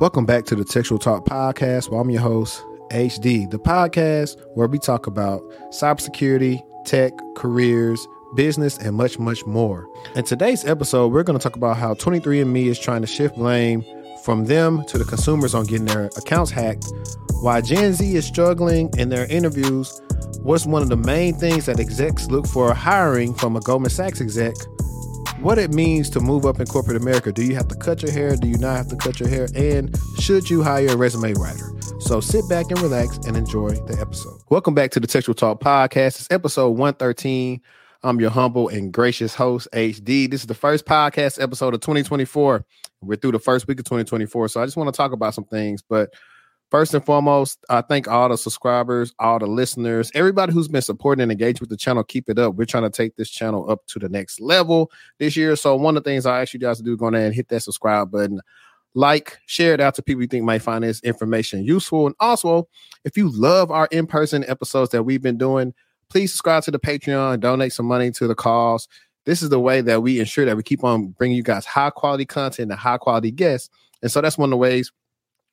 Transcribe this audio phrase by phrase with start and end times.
[0.00, 1.88] Welcome back to the Techtual Talk Podcast.
[1.88, 2.60] Well, I'm your host,
[2.90, 8.04] HD, the podcast where we talk about cybersecurity, tech, careers,
[8.34, 9.88] business, and much, much more.
[10.16, 13.84] In today's episode, we're going to talk about how 23andMe is trying to shift blame
[14.24, 16.86] from them to the consumers on getting their accounts hacked,
[17.42, 20.02] why Gen Z is struggling in their interviews,
[20.40, 24.20] what's one of the main things that execs look for hiring from a Goldman Sachs
[24.20, 24.56] exec,
[25.40, 27.32] what it means to move up in corporate America.
[27.32, 28.36] Do you have to cut your hair?
[28.36, 29.48] Do you not have to cut your hair?
[29.54, 31.70] And should you hire a resume writer?
[32.00, 34.40] So sit back and relax and enjoy the episode.
[34.50, 36.20] Welcome back to the Techtual Talk Podcast.
[36.20, 37.60] It's episode 113.
[38.02, 40.30] I'm your humble and gracious host, HD.
[40.30, 42.64] This is the first podcast episode of 2024.
[43.00, 44.48] We're through the first week of 2024.
[44.48, 45.82] So I just want to talk about some things.
[45.82, 46.12] But
[46.74, 51.22] First and foremost, I thank all the subscribers, all the listeners, everybody who's been supporting
[51.22, 52.02] and engaged with the channel.
[52.02, 52.56] Keep it up.
[52.56, 55.54] We're trying to take this channel up to the next level this year.
[55.54, 57.60] So one of the things I ask you guys to do, go and hit that
[57.60, 58.40] subscribe button,
[58.94, 62.06] like, share it out to people you think might find this information useful.
[62.08, 62.66] And also,
[63.04, 65.74] if you love our in-person episodes that we've been doing,
[66.08, 68.88] please subscribe to the Patreon, donate some money to the cause.
[69.26, 71.90] This is the way that we ensure that we keep on bringing you guys high
[71.90, 73.70] quality content and high quality guests.
[74.02, 74.90] And so that's one of the ways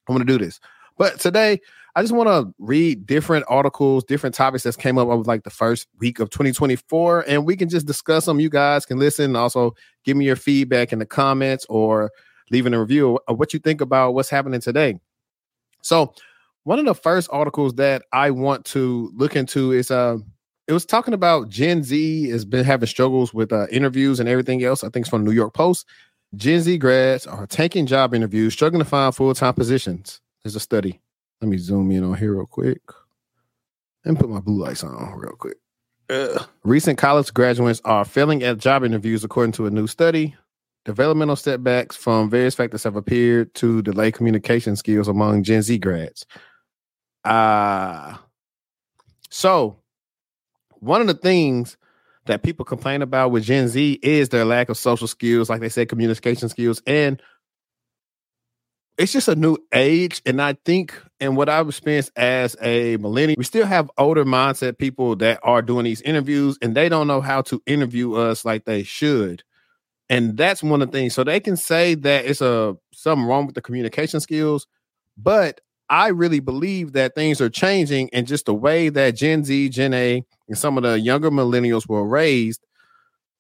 [0.10, 0.60] I'm going to do this.
[0.98, 1.60] But today,
[1.96, 5.50] I just want to read different articles, different topics that came up over like the
[5.50, 8.40] first week of 2024, and we can just discuss them.
[8.40, 9.76] You guys can listen and also
[10.06, 12.12] give me your feedback in the comments or
[12.50, 15.00] leaving a review of what you think about what's happening today.
[15.82, 16.14] So,
[16.64, 20.18] one of the first articles that I want to look into is uh
[20.68, 24.64] it was talking about Gen Z has been having struggles with uh, interviews and everything
[24.64, 24.86] else.
[24.86, 25.86] I think it's from New York Post.
[26.36, 30.22] Gen Z grads are taking job interviews, struggling to find full time positions.
[30.44, 31.02] There's a study.
[31.42, 32.82] Let me zoom in on here real quick
[34.06, 35.58] and put my blue lights on real quick.
[36.10, 36.48] Ugh.
[36.64, 40.36] Recent college graduates are failing at job interviews, according to a new study.
[40.84, 46.26] Developmental setbacks from various factors have appeared to delay communication skills among Gen Z grads.
[47.24, 48.18] Ah, uh,
[49.30, 49.78] so
[50.80, 51.78] one of the things
[52.26, 55.70] that people complain about with Gen Z is their lack of social skills, like they
[55.70, 57.22] said, communication skills, and
[59.02, 60.22] it's just a new age.
[60.28, 64.78] And I think, and what I've experienced as a millennial, we still have older mindset
[64.78, 68.66] people that are doing these interviews and they don't know how to interview us like
[68.66, 69.44] they should.
[70.08, 71.16] And that's one of the things.
[71.16, 74.68] So they can say that it's a something wrong with the communication skills,
[75.18, 79.70] but I really believe that things are changing and just the way that Gen Z,
[79.70, 82.62] Gen A, and some of the younger millennials were raised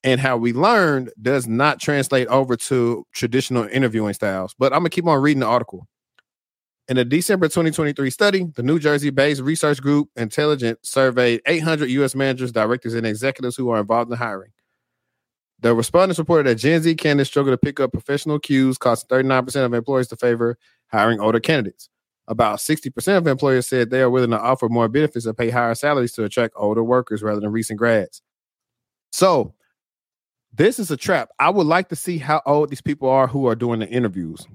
[0.03, 4.55] and how we learned does not translate over to traditional interviewing styles.
[4.57, 5.87] But I'm gonna keep on reading the article.
[6.87, 12.15] In a December 2023 study, the New Jersey-based research group Intelligent surveyed 800 U.S.
[12.15, 14.51] managers, directors, and executives who are involved in hiring.
[15.61, 19.63] The respondents reported that Gen Z candidates struggle to pick up professional cues, causing 39%
[19.63, 20.57] of employers to favor
[20.87, 21.87] hiring older candidates.
[22.27, 25.75] About 60% of employers said they are willing to offer more benefits and pay higher
[25.75, 28.21] salaries to attract older workers rather than recent grads.
[29.11, 29.53] So,
[30.53, 31.29] this is a trap.
[31.39, 34.47] I would like to see how old these people are who are doing the interviews.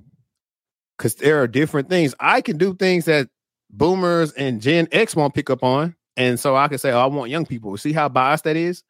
[0.97, 2.15] Because there are different things.
[2.21, 3.29] I can do things that
[3.71, 5.95] boomers and Gen X won't pick up on.
[6.17, 7.77] And so I can say, oh, I want young people.
[7.77, 8.83] See how biased that is?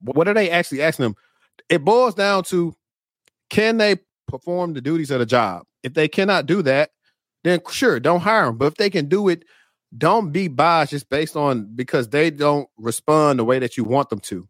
[0.00, 1.14] What are they actually asking them?
[1.68, 2.74] It boils down to
[3.50, 5.64] can they perform the duties of the job?
[5.82, 6.90] If they cannot do that,
[7.44, 8.56] then sure, don't hire them.
[8.56, 9.44] But if they can do it,
[9.96, 14.08] don't be biased just based on because they don't respond the way that you want
[14.08, 14.48] them to.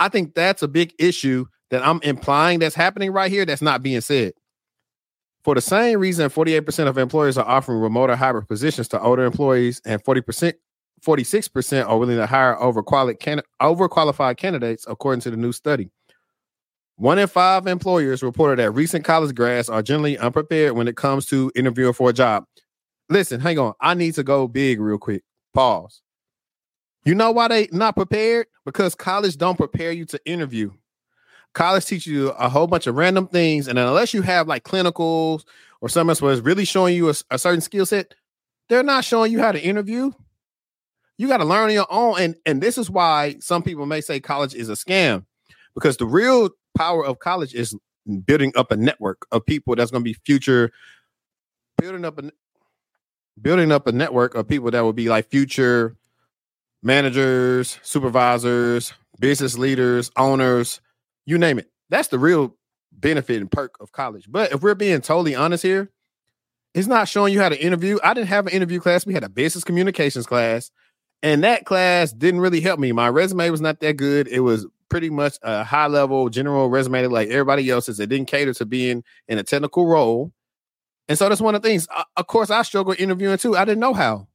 [0.00, 3.82] I think that's a big issue that I'm implying that's happening right here that's not
[3.82, 4.32] being said.
[5.44, 9.24] For the same reason, 48% of employers are offering remote or hybrid positions to older
[9.24, 10.54] employees, and 40%,
[11.04, 15.90] 46% are willing to hire overqualified, can- overqualified candidates, according to the new study.
[16.96, 21.26] One in five employers reported that recent college grads are generally unprepared when it comes
[21.26, 22.44] to interviewing for a job.
[23.08, 23.74] Listen, hang on.
[23.80, 25.22] I need to go big real quick.
[25.54, 26.02] Pause.
[27.04, 28.46] You know why they not prepared?
[28.64, 30.70] Because college don't prepare you to interview.
[31.54, 35.44] College teaches you a whole bunch of random things, and unless you have like clinicals
[35.80, 38.14] or something else where it's really showing you a, a certain skill set,
[38.68, 40.10] they're not showing you how to interview.
[41.16, 44.00] You got to learn on your own, and and this is why some people may
[44.00, 45.24] say college is a scam,
[45.74, 47.74] because the real power of college is
[48.24, 50.70] building up a network of people that's going to be future,
[51.78, 52.30] building up a
[53.40, 55.96] building up a network of people that will be like future
[56.82, 60.80] managers, supervisors, business leaders, owners,
[61.26, 61.70] you name it.
[61.90, 62.56] That's the real
[62.92, 64.26] benefit and perk of college.
[64.28, 65.90] But if we're being totally honest here,
[66.74, 67.98] it's not showing you how to interview.
[68.04, 69.06] I didn't have an interview class.
[69.06, 70.70] We had a business communications class,
[71.22, 72.92] and that class didn't really help me.
[72.92, 74.28] My resume was not that good.
[74.28, 78.00] It was pretty much a high level general resume like everybody else's.
[78.00, 80.32] It didn't cater to being in a technical role.
[81.08, 81.88] And so that's one of the things.
[82.16, 83.56] Of course, I struggle interviewing too.
[83.56, 84.28] I didn't know how.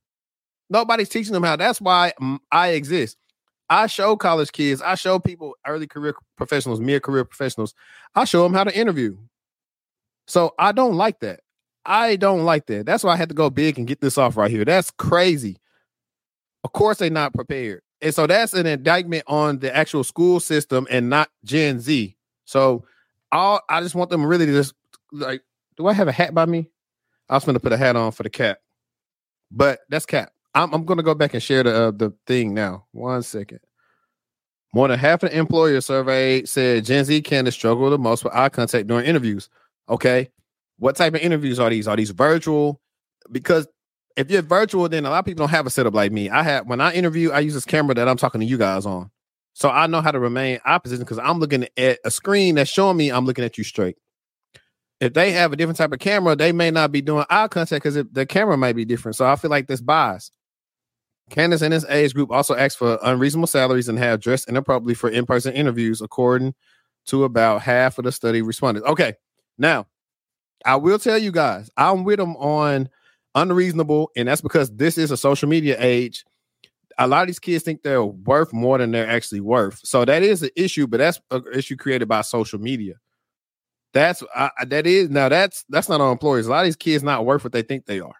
[0.73, 1.55] Nobody's teaching them how.
[1.55, 2.11] That's why
[2.51, 3.17] I exist.
[3.69, 7.73] I show college kids, I show people, early career professionals, mid career professionals,
[8.13, 9.17] I show them how to interview.
[10.27, 11.39] So I don't like that.
[11.85, 12.85] I don't like that.
[12.85, 14.65] That's why I had to go big and get this off right here.
[14.65, 15.57] That's crazy.
[16.63, 17.81] Of course, they're not prepared.
[18.01, 22.17] And so that's an indictment on the actual school system and not Gen Z.
[22.45, 22.83] So
[23.31, 24.73] all I just want them really to just
[25.11, 25.41] like,
[25.77, 26.69] do I have a hat by me?
[27.29, 28.59] I was going to put a hat on for the cap,
[29.49, 30.32] but that's cap.
[30.55, 32.85] I'm, I'm going to go back and share the uh, the thing now.
[32.91, 33.59] One second.
[34.73, 38.33] More than half of the employers surveyed said Gen Z candidates struggle the most with
[38.33, 39.49] eye contact during interviews.
[39.87, 40.29] Okay,
[40.77, 41.87] what type of interviews are these?
[41.87, 42.81] Are these virtual?
[43.31, 43.67] Because
[44.15, 46.29] if you're virtual, then a lot of people don't have a setup like me.
[46.29, 48.85] I have when I interview, I use this camera that I'm talking to you guys
[48.85, 49.09] on.
[49.53, 52.97] So I know how to remain opposite because I'm looking at a screen that's showing
[52.97, 53.97] me I'm looking at you straight.
[54.99, 57.83] If they have a different type of camera, they may not be doing eye contact
[57.83, 59.15] because the camera might be different.
[59.15, 60.31] So I feel like this bias.
[61.29, 65.09] Candace and his age group also asked for unreasonable salaries and have dressed inappropriately for
[65.09, 66.53] in-person interviews, according
[67.07, 68.87] to about half of the study respondents.
[68.87, 69.13] Okay,
[69.57, 69.87] now
[70.65, 72.89] I will tell you guys, I'm with them on
[73.35, 76.23] unreasonable, and that's because this is a social media age.
[76.99, 79.79] A lot of these kids think they're worth more than they're actually worth.
[79.83, 82.95] So that is an issue, but that's an issue created by social media.
[83.93, 86.47] That's uh, that is now that's that's not on employers.
[86.47, 88.15] A lot of these kids not worth what they think they are,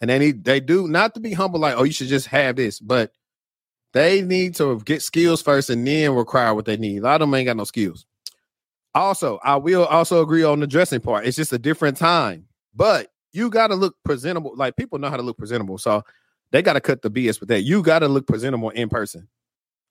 [0.00, 2.56] and they need they do not to be humble like oh you should just have
[2.56, 3.12] this, but
[3.92, 6.98] they need to get skills first and then require what they need.
[6.98, 8.04] A lot of them ain't got no skills.
[8.94, 11.26] Also, I will also agree on the dressing part.
[11.26, 14.52] It's just a different time, but you got to look presentable.
[14.56, 16.02] Like people know how to look presentable, so
[16.50, 17.62] they got to cut the BS with that.
[17.62, 19.28] You got to look presentable in person.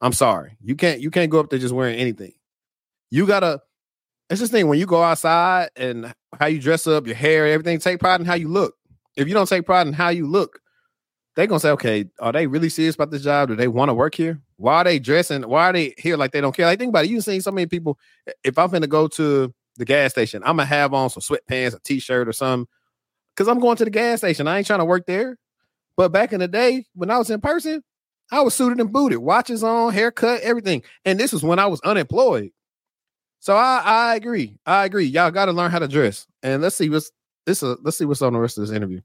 [0.01, 2.33] I'm sorry, you can't you can't go up there just wearing anything.
[3.09, 3.61] You gotta.
[4.29, 7.79] It's this thing when you go outside and how you dress up, your hair, everything.
[7.79, 8.75] Take pride in how you look.
[9.17, 10.61] If you don't take pride in how you look,
[11.35, 13.49] they're gonna say, okay, are they really serious about this job?
[13.49, 14.41] Do they want to work here?
[14.55, 15.43] Why are they dressing?
[15.43, 16.65] Why are they here like they don't care?
[16.65, 17.11] Like think about it.
[17.11, 17.99] You've seen so many people.
[18.43, 21.79] If I'm gonna go to the gas station, I'm gonna have on some sweatpants, a
[21.79, 22.67] t-shirt, or something,
[23.35, 24.47] because I'm going to the gas station.
[24.47, 25.37] I ain't trying to work there.
[25.95, 27.83] But back in the day, when I was in person,
[28.31, 30.83] I was suited and booted, watches on, haircut, everything.
[31.05, 32.51] And this was when I was unemployed.
[33.39, 34.57] So I, I agree.
[34.65, 35.05] I agree.
[35.05, 36.27] Y'all got to learn how to dress.
[36.43, 37.11] And let's see what's
[37.47, 37.63] this.
[37.63, 39.01] Let's see what's on the rest of this interview.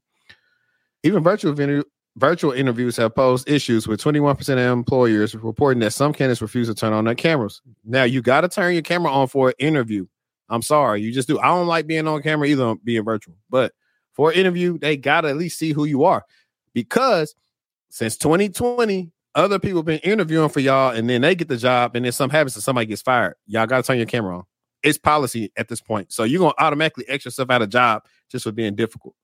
[1.01, 1.83] Even virtual
[2.15, 6.75] virtual interviews have posed issues with 21% of employers reporting that some candidates refuse to
[6.75, 7.61] turn on their cameras.
[7.83, 10.05] Now you got to turn your camera on for an interview.
[10.49, 11.39] I'm sorry, you just do.
[11.39, 13.73] I don't like being on camera either, being virtual, but
[14.11, 16.23] for an interview, they got to at least see who you are
[16.73, 17.33] because
[17.89, 22.05] since 2020, other people been interviewing for y'all and then they get the job and
[22.05, 23.35] then something happens and somebody gets fired.
[23.47, 24.43] Y'all got to turn your camera on.
[24.83, 26.11] It's policy at this point.
[26.11, 28.03] So you're going to automatically X yourself out of job
[28.33, 29.15] just for being difficult.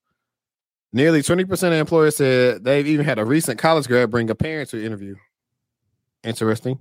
[0.93, 4.69] Nearly 20% of employers said they've even had a recent college grad bring a parent
[4.69, 5.15] to interview.
[6.23, 6.79] Interesting.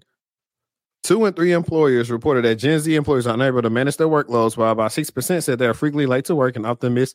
[1.02, 4.56] Two and three employers reported that Gen Z employees are unable to manage their workloads,
[4.56, 7.14] while about 6% said they are frequently late to work and often miss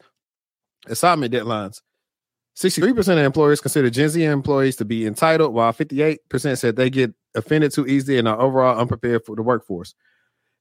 [0.87, 1.81] assignment deadlines.
[2.55, 7.13] 63% of employers consider Gen Z employees to be entitled, while 58% said they get
[7.35, 9.95] offended too easily and are overall unprepared for the workforce.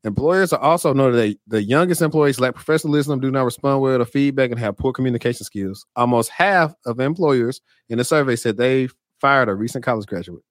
[0.04, 4.04] Employers are also noted that the youngest employees lack professionalism, do not respond well to
[4.04, 5.86] feedback, and have poor communication skills.
[5.94, 8.88] Almost half of employers in the survey said they
[9.20, 10.42] fired a recent college graduate.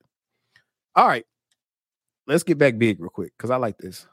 [0.96, 1.26] All right,
[2.26, 4.06] let's get back big real quick because I like this.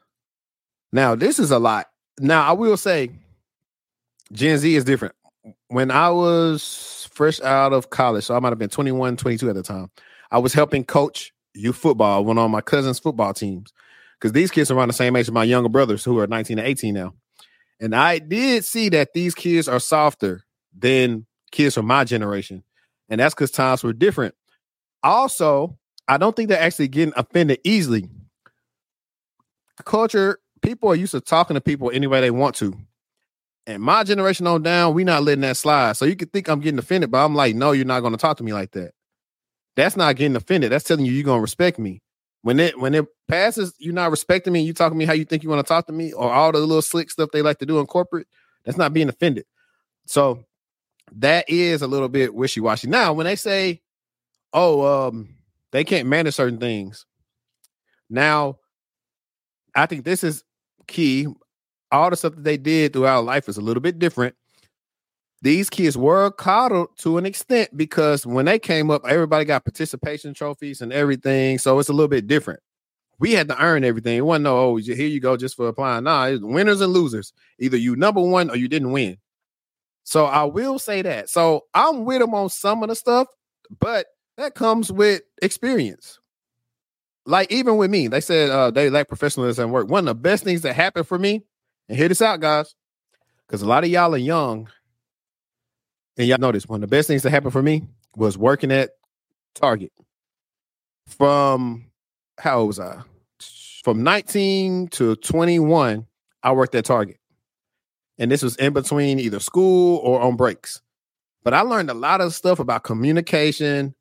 [0.91, 1.87] Now, this is a lot.
[2.19, 3.11] Now, I will say
[4.33, 5.15] Gen Z is different.
[5.69, 9.55] When I was fresh out of college, so I might have been 21, 22 at
[9.55, 9.89] the time,
[10.31, 13.71] I was helping coach youth football, one on my cousin's football teams
[14.19, 16.59] because these kids are around the same age as my younger brothers who are 19
[16.59, 17.13] and 18 now.
[17.79, 20.43] And I did see that these kids are softer
[20.77, 22.63] than kids from my generation.
[23.07, 24.35] And that's because times were different.
[25.01, 28.09] Also, I don't think they're actually getting offended easily.
[29.85, 32.77] Culture, people are used to talking to people any way they want to.
[33.65, 35.95] And my generation on down, we not letting that slide.
[35.95, 38.17] So you could think I'm getting offended, but I'm like, no, you're not going to
[38.17, 38.91] talk to me like that.
[39.75, 40.71] That's not getting offended.
[40.71, 42.01] That's telling you you're going to respect me.
[42.41, 44.61] When it when it passes, you're not respecting me.
[44.61, 46.51] You talking to me how you think you want to talk to me, or all
[46.51, 48.27] the little slick stuff they like to do in corporate.
[48.63, 49.45] That's not being offended.
[50.05, 50.43] So
[51.13, 52.87] that is a little bit wishy washy.
[52.87, 53.81] Now, when they say,
[54.53, 55.35] "Oh, um,
[55.71, 57.05] they can't manage certain things,"
[58.09, 58.59] now
[59.75, 60.43] I think this is
[60.87, 61.27] key.
[61.91, 64.35] All the stuff that they did throughout life is a little bit different
[65.41, 70.33] these kids were coddled to an extent because when they came up, everybody got participation
[70.33, 71.57] trophies and everything.
[71.57, 72.59] So it's a little bit different.
[73.19, 74.17] We had to earn everything.
[74.17, 76.05] It wasn't no, oh, here you go just for applying.
[76.05, 77.33] Nah, it's winners and losers.
[77.59, 79.17] Either you number one or you didn't win.
[80.03, 81.29] So I will say that.
[81.29, 83.27] So I'm with them on some of the stuff,
[83.79, 86.19] but that comes with experience.
[87.25, 89.89] Like even with me, they said uh, they lack professionalism at work.
[89.89, 91.43] One of the best things that happened for me,
[91.87, 92.73] and hear this out, guys,
[93.45, 94.69] because a lot of y'all are young,
[96.19, 96.67] and y'all know this.
[96.67, 98.91] One of the best things that happened for me was working at
[99.55, 99.91] Target.
[101.07, 101.87] From
[102.37, 103.01] how old was I?
[103.83, 106.05] From 19 to 21,
[106.43, 107.19] I worked at Target
[108.19, 110.81] and this was in between either school or on breaks.
[111.43, 113.95] But I learned a lot of stuff about communication,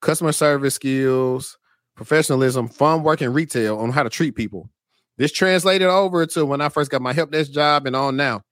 [0.00, 1.58] customer service skills,
[1.94, 4.70] professionalism from working retail on how to treat people.
[5.18, 8.42] This translated over to when I first got my help desk job and on now.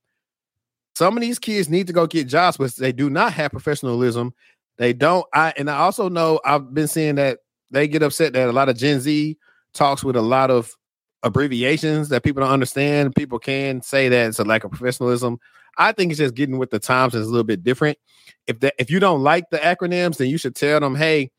[0.97, 4.33] Some of these kids need to go get jobs, but they do not have professionalism.
[4.79, 5.27] They don't.
[5.35, 8.71] I and I also know I've been seeing that they get upset that a lot
[8.71, 9.37] of Gen Z
[9.75, 10.75] talks with a lot of
[11.23, 13.15] abbreviations that people don't understand.
[13.15, 15.39] People can say that it's a lack of professionalism.
[15.77, 17.99] I think it's just getting with the times is a little bit different.
[18.47, 21.31] If that if you don't like the acronyms, then you should tell them, hey,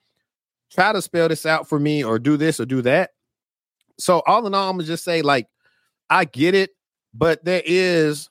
[0.72, 3.10] try to spell this out for me or do this or do that.
[3.98, 5.48] So all in all, I'm gonna just say, like,
[6.12, 6.70] I get it,
[7.12, 8.30] but there is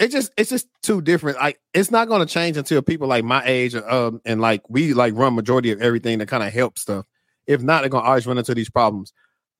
[0.00, 1.38] it just it's just too different.
[1.38, 5.14] Like it's not gonna change until people like my age um and like we like
[5.14, 7.06] run majority of everything that kind of help stuff.
[7.46, 9.12] If not, they're gonna always run into these problems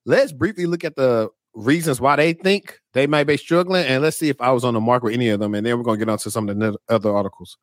[0.05, 4.17] let's briefly look at the reasons why they think they might be struggling, and let's
[4.17, 5.97] see if I was on the mark with any of them, and then we're gonna
[5.97, 7.57] get on to some of the other articles.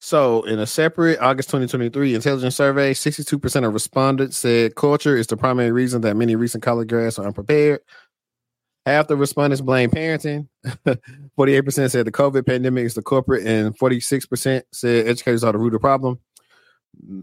[0.00, 5.36] So, in a separate August 2023 intelligence survey, 62% of respondents said culture is the
[5.36, 7.80] primary reason that many recent college grads are unprepared.
[8.84, 10.48] Half the respondents blame parenting.
[11.38, 15.68] 48% said the COVID pandemic is the culprit, and 46% said educators are the root
[15.68, 16.18] of the problem.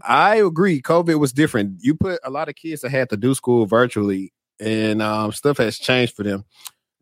[0.02, 0.80] I agree.
[0.80, 1.78] COVID was different.
[1.80, 5.58] You put a lot of kids that had to do school virtually, and um, stuff
[5.58, 6.44] has changed for them.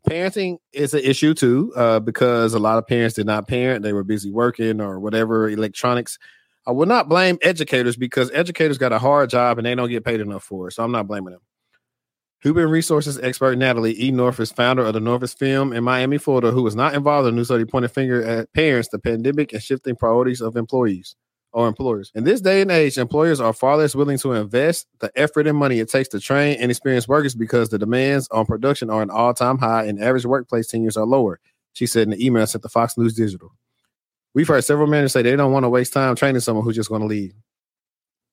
[0.09, 3.93] Parenting is an issue too, uh, because a lot of parents did not parent; they
[3.93, 6.19] were busy working or whatever electronics.
[6.67, 10.05] I will not blame educators because educators got a hard job and they don't get
[10.05, 10.73] paid enough for it.
[10.73, 11.41] So I'm not blaming them.
[12.41, 14.13] Human resources expert Natalie E.
[14.13, 17.35] North is founder of the Norfus Film in Miami, Florida, who was not involved in
[17.35, 21.17] the new study pointed finger at parents, the pandemic, and shifting priorities of employees
[21.53, 22.13] or employers.
[22.15, 25.59] In this day and age, employers are far less willing to invest the effort and
[25.59, 29.11] money it takes to train and experience workers because the demands on production are an
[29.11, 31.41] all time high and average workplace tenures are lower.
[31.73, 33.51] She said in the email sent to Fox News Digital.
[34.35, 36.89] We've heard several managers say they don't want to waste time training someone who's just
[36.89, 37.35] going to leave.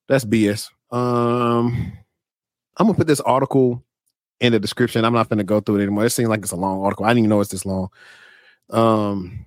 [0.06, 0.70] That's BS.
[0.92, 1.92] Um,
[2.76, 3.82] I'm gonna put this article
[4.40, 5.04] in the description.
[5.04, 6.06] I'm not going to go through it anymore.
[6.06, 7.04] It seems like it's a long article.
[7.06, 7.88] I didn't even know it's this long.
[8.70, 9.46] Um,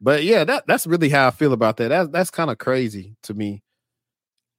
[0.00, 1.88] but yeah, that that's really how I feel about that.
[1.88, 3.62] That's that's kind of crazy to me.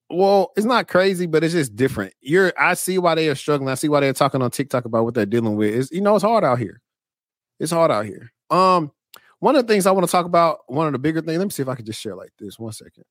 [0.09, 2.13] Well, it's not crazy, but it's just different.
[2.21, 3.69] You're I see why they are struggling.
[3.69, 5.73] I see why they're talking on TikTok about what they're dealing with.
[5.73, 6.81] Is you know, it's hard out here.
[7.59, 8.31] It's hard out here.
[8.49, 8.91] Um,
[9.39, 11.45] one of the things I want to talk about, one of the bigger things, let
[11.45, 12.59] me see if I can just share like this.
[12.59, 13.05] One second.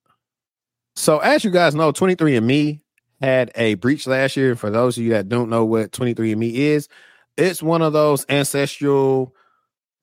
[0.95, 2.81] So, as you guys know, 23andMe
[3.21, 4.57] had a breach last year.
[4.57, 6.89] For those of you that don't know what 23andMe is,
[7.37, 9.35] it's one of those ancestral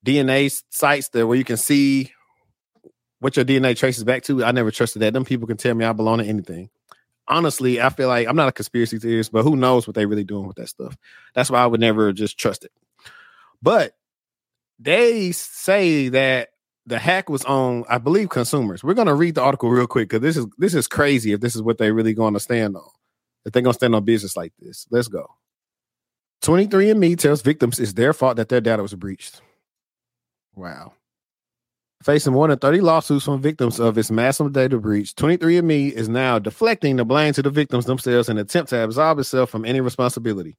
[0.05, 2.12] DNA sites that where you can see
[3.19, 4.43] what your DNA traces back to.
[4.43, 5.13] I never trusted that.
[5.13, 6.69] Them people can tell me I belong to anything.
[7.27, 10.24] Honestly, I feel like I'm not a conspiracy theorist, but who knows what they're really
[10.24, 10.95] doing with that stuff.
[11.33, 12.71] That's why I would never just trust it.
[13.62, 13.93] But
[14.79, 16.50] they say that
[16.86, 18.83] the hack was on, I believe, consumers.
[18.83, 21.55] We're gonna read the article real quick because this is this is crazy if this
[21.55, 22.89] is what they're really going to stand on.
[23.51, 24.87] They're gonna stand on business like this.
[24.89, 25.27] Let's go.
[26.43, 29.41] 23andMe tells victims it's their fault that their data was breached.
[30.55, 30.93] Wow.
[32.03, 36.37] Facing more than 30 lawsuits from victims of its massive data breach, 23andMe is now
[36.37, 39.81] deflecting the blame to the victims themselves in an attempt to absolve itself from any
[39.81, 40.57] responsibility.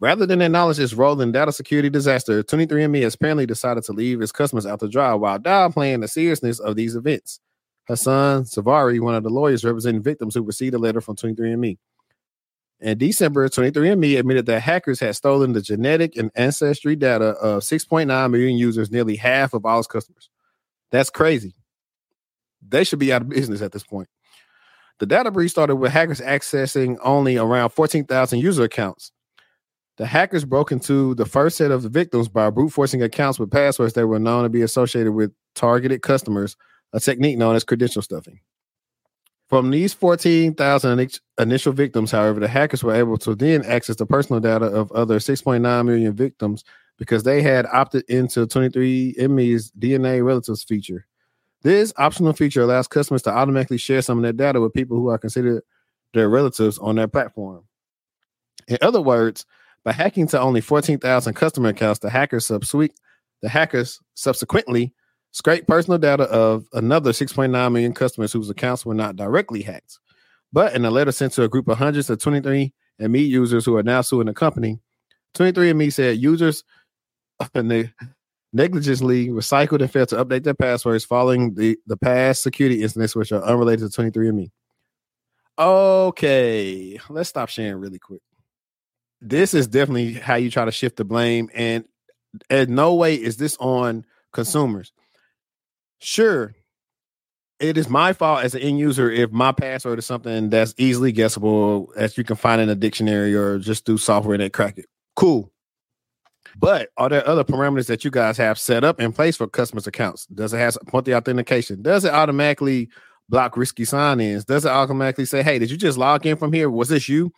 [0.00, 4.20] Rather than acknowledge its role in data security disaster, 23andMe has apparently decided to leave
[4.20, 7.38] its customers out to dry while downplaying the seriousness of these events.
[7.88, 11.78] Hassan Zavareei, one of the lawyers representing victims who received a letter from 23andMe.
[12.80, 18.30] In December, 23andMe admitted that hackers had stolen the genetic and ancestry data of 6.9
[18.30, 20.30] million users, nearly half of all its customers.
[20.90, 21.54] That's crazy.
[22.66, 24.08] They should be out of business at this point.
[24.98, 29.12] The data breach started with hackers accessing only around 14,000 user accounts.
[29.96, 33.50] The hackers broke into the first set of the victims by brute forcing accounts with
[33.50, 36.56] passwords that were known to be associated with targeted customers,
[36.92, 38.40] a technique known as credential stuffing.
[39.48, 44.40] From these 14,000 initial victims, however, the hackers were able to then access the personal
[44.40, 46.64] data of other 6.9 million victims
[46.98, 51.06] because they had opted into 23andMe's DNA relatives feature.
[51.62, 55.08] This optional feature allows customers to automatically share some of their data with people who
[55.08, 55.62] are considered
[56.14, 57.64] their relatives on their platform.
[58.68, 59.44] In other words,
[59.84, 62.92] by hacking to only 14,000 customer accounts, the hackers subsequent
[63.42, 64.94] the hackers subsequently
[65.32, 69.98] scrape personal data of another 6.9 million customers whose accounts were not directly hacked.
[70.52, 73.64] But in a letter sent to a group of hundreds of 23 and Me users
[73.64, 74.78] who are now suing the company,
[75.34, 76.62] 23andMe said users
[78.52, 83.32] negligently recycled and failed to update their passwords following the, the past security incidents which
[83.32, 84.50] are unrelated to 23andMe.
[85.58, 88.20] Okay, let's stop sharing really quick.
[89.20, 91.84] This is definitely how you try to shift the blame, and
[92.50, 94.92] in no way is this on consumers.
[96.04, 96.54] Sure,
[97.60, 101.12] it is my fault as an end user if my password is something that's easily
[101.12, 104.86] guessable as you can find in a dictionary or just do software that crack it.
[105.14, 105.52] Cool.
[106.56, 109.86] But are there other parameters that you guys have set up in place for customers'
[109.86, 110.26] accounts?
[110.26, 111.82] Does it have multi authentication?
[111.82, 112.90] Does it automatically
[113.28, 114.44] block risky sign ins?
[114.44, 116.68] Does it automatically say, hey, did you just log in from here?
[116.68, 117.32] Was this you?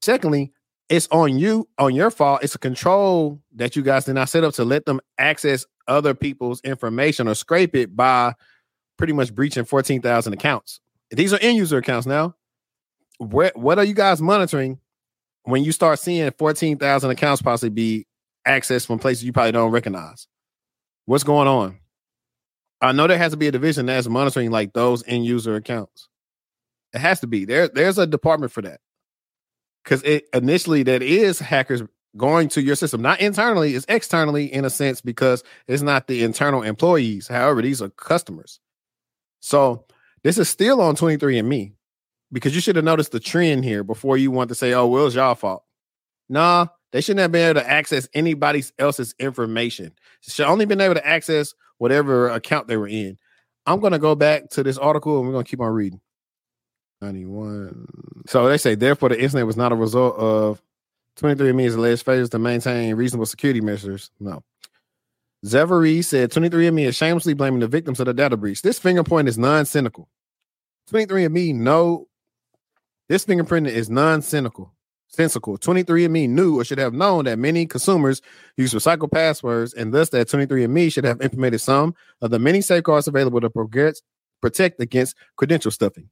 [0.00, 0.52] Secondly,
[0.88, 2.42] it's on you, on your fault.
[2.42, 6.14] It's a control that you guys did not set up to let them access other
[6.14, 8.34] people's information or scrape it by
[8.96, 10.80] pretty much breaching 14,000 accounts.
[11.10, 12.34] These are end user accounts now.
[13.18, 14.78] Where, what are you guys monitoring
[15.44, 18.06] when you start seeing 14,000 accounts possibly be
[18.46, 20.26] accessed from places you probably don't recognize?
[21.06, 21.78] What's going on?
[22.80, 26.08] I know there has to be a division that's monitoring like those end user accounts.
[26.92, 27.44] It has to be.
[27.44, 28.80] There, there's a department for that.
[29.88, 31.82] Because it initially that is hackers
[32.14, 36.22] going to your system, not internally, it's externally in a sense because it's not the
[36.22, 37.26] internal employees.
[37.26, 38.60] However, these are customers.
[39.40, 39.86] So
[40.24, 41.72] this is still on 23andMe
[42.30, 45.06] because you should have noticed the trend here before you want to say, oh, well,
[45.06, 45.64] it's y'all fault.
[46.28, 49.94] Nah, they shouldn't have been able to access anybody else's information.
[50.26, 53.16] They should only been able to access whatever account they were in.
[53.64, 56.02] I'm going to go back to this article and we're going to keep on reading.
[57.00, 58.24] 91.
[58.26, 60.62] So they say, therefore, the incident was not a result of
[61.16, 64.10] 23andMe's alleged failures to maintain reasonable security measures.
[64.20, 64.42] No.
[65.44, 68.62] Zavareei said 23andMe is shamelessly blaming the victims of the data breach.
[68.62, 70.08] This fingerprint is non-cynical.
[70.90, 72.08] 23andMe no,
[73.08, 74.72] this fingerprint is non-cynical.
[75.10, 75.56] Sensical.
[75.56, 78.20] 23andMe knew or should have known that many consumers
[78.58, 83.08] use recycled passwords, and thus that 23andMe should have implemented some of the many safeguards
[83.08, 83.48] available to
[84.42, 86.10] protect against credential stuffing.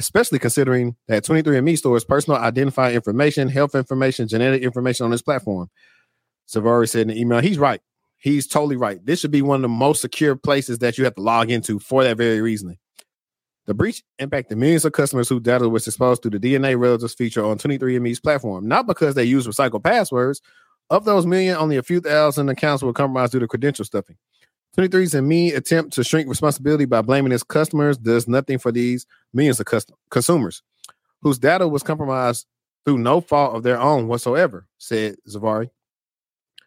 [0.00, 5.68] Especially considering that 23andMe stores personal identifying information, health information, genetic information on this platform.
[6.48, 7.82] Zavareei said in the email, he's right.
[8.16, 9.04] He's totally right.
[9.04, 11.78] This should be one of the most secure places that you have to log into
[11.78, 12.78] for that very reason.
[13.66, 17.44] The breach impacted millions of customers whose data was exposed through the DNA relatives feature
[17.44, 20.40] on 23andMe's platform, not because they use recycled passwords.
[20.88, 24.16] Of those million, only a few thousand accounts were compromised due to credential stuffing.
[24.76, 29.66] 23andMe attempt to shrink responsibility by blaming its customers does nothing for these millions of
[29.66, 30.62] custom- consumers
[31.22, 32.46] whose data was compromised
[32.84, 35.70] through no fault of their own whatsoever, said Zavareei.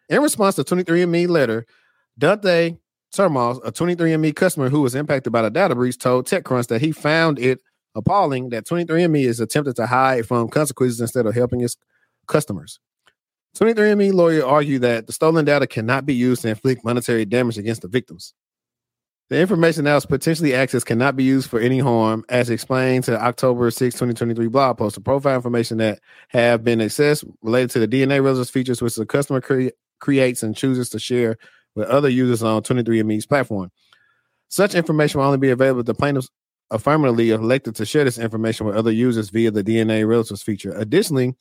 [0.08, 1.66] In response to 23andMe letter,
[2.18, 2.76] Dante
[3.14, 6.92] Termohs, a 23andMe customer who was impacted by the data breach, told TechCrunch that he
[6.92, 7.60] found it
[7.94, 11.76] appalling that 23andMe is attempting to hide from consequences instead of helping its
[12.26, 12.80] customers.
[13.54, 17.82] 23andMe lawyer argued that the stolen data cannot be used to inflict monetary damage against
[17.82, 18.34] the victims.
[19.30, 23.12] The information that was potentially accessed cannot be used for any harm, as explained to
[23.12, 24.96] the October 6, 2023 blog post.
[24.96, 29.06] The profile information that have been accessed related to the DNA results features, which the
[29.06, 29.68] customer cre-
[30.00, 31.38] creates and chooses to share
[31.74, 33.70] with other users on 23andMe's platform.
[34.48, 36.28] Such information will only be available if the plaintiffs
[36.70, 40.72] affirmatively elected to share this information with other users via the DNA relatives feature.
[40.76, 41.34] Additionally,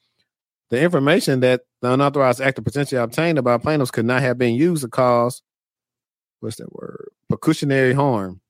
[0.69, 4.83] the information that the unauthorized actor potentially obtained about plaintiffs could not have been used
[4.83, 5.41] to cause
[6.39, 7.09] what's that word?
[7.29, 8.41] Pecuniary harm.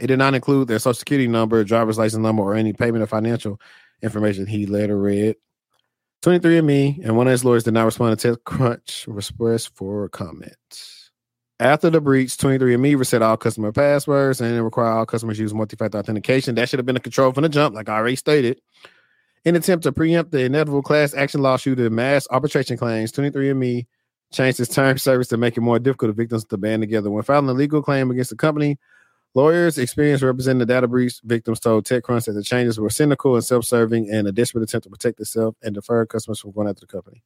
[0.00, 3.06] It did not include their social security number, driver's license number, or any payment or
[3.06, 3.60] financial
[4.02, 4.46] information.
[4.46, 5.36] He later read.
[6.22, 10.56] 23andMe and one of his lawyers did not respond to TechCrunch request for comment.
[11.60, 16.54] After the breach, 23andMe reset all customer passwords and require all customers use multi-factor authentication.
[16.54, 18.60] That should have been a control from the jump, like I already stated.
[19.44, 23.86] In attempt to preempt the inevitable class action lawsuit and mass arbitration claims, 23andMe
[24.32, 27.10] changed its term service to make it more difficult for victims to band together.
[27.10, 28.78] When filing a legal claim against the company,
[29.34, 33.44] Lawyers experienced representing the data breach victims told TechCrunch that the changes were cynical and
[33.44, 36.86] self-serving and a desperate attempt to protect itself and defer customers from going after the
[36.86, 37.20] company.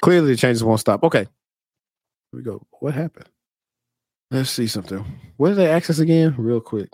[0.00, 1.04] Clearly, the changes won't stop.
[1.04, 1.28] Okay, here
[2.32, 2.66] we go.
[2.80, 3.28] What happened?
[4.32, 5.04] Let's see something.
[5.36, 6.34] What did they access again?
[6.36, 6.88] Real quick.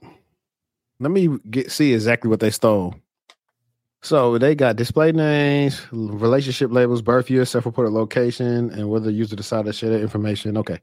[0.99, 2.97] Let me get see exactly what they stole.
[4.03, 9.37] So they got display names, relationship labels, birth year, self-reported location, and whether the user
[9.37, 10.57] decided to share that information.
[10.57, 10.81] Okay.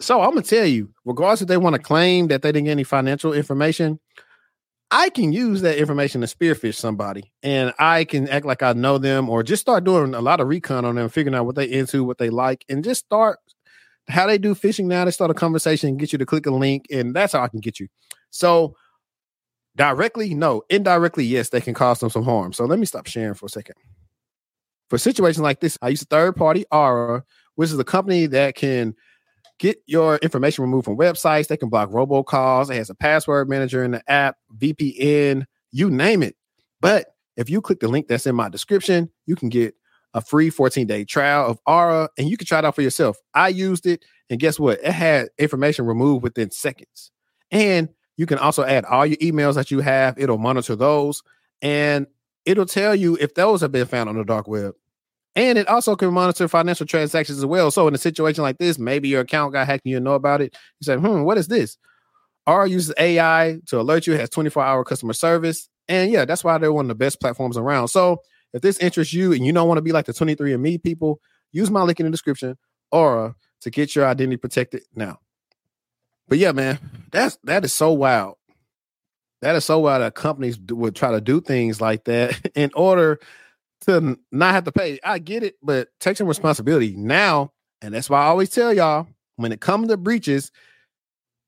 [0.00, 2.72] So I'm gonna tell you, regardless if they want to claim that they didn't get
[2.72, 3.98] any financial information,
[4.90, 8.98] I can use that information to spearphish somebody, and I can act like I know
[8.98, 11.64] them, or just start doing a lot of recon on them, figuring out what they
[11.64, 13.38] into, what they like, and just start
[14.08, 16.84] how they do phishing now, they start a conversation, get you to click a link,
[16.92, 17.88] and that's how I can get you.
[18.30, 18.76] So
[19.76, 20.62] directly, no.
[20.70, 22.52] Indirectly, yes, they can cause them some harm.
[22.52, 23.76] So let me stop sharing for a second.
[24.90, 28.54] For situations like this, I use a third party Aura, which is a company that
[28.54, 28.94] can
[29.58, 31.48] get your information removed from websites.
[31.48, 32.70] They can block robocalls.
[32.70, 36.36] It has a password manager in the app, VPN, you name it.
[36.80, 39.74] But if you click the link that's in my description, you can get
[40.12, 43.16] a free 14 day trial of Aura and you can try it out for yourself.
[43.34, 44.78] I used it, and guess what?
[44.82, 47.10] It had information removed within seconds.
[47.50, 51.22] And you can also add all your emails that you have, it'll monitor those
[51.62, 52.06] and
[52.44, 54.74] it'll tell you if those have been found on the dark web.
[55.36, 57.70] And it also can monitor financial transactions as well.
[57.70, 60.40] So in a situation like this, maybe your account got hacked and you know about
[60.40, 60.54] it.
[60.80, 61.76] You say, hmm, what is this?
[62.46, 65.68] Aura uses AI to alert you, has 24 hour customer service.
[65.88, 67.88] And yeah, that's why they're one of the best platforms around.
[67.88, 68.18] So
[68.52, 71.70] if this interests you and you don't want to be like the 23andMe people, use
[71.70, 72.56] my link in the description
[72.92, 75.18] or to get your identity protected now.
[76.28, 76.78] But yeah, man,
[77.10, 78.36] that's that is so wild.
[79.42, 83.20] That is so wild that companies would try to do things like that in order
[83.82, 84.98] to not have to pay.
[85.04, 87.52] I get it, but take some responsibility now.
[87.82, 89.06] And that's why I always tell y'all
[89.36, 90.50] when it comes to breaches,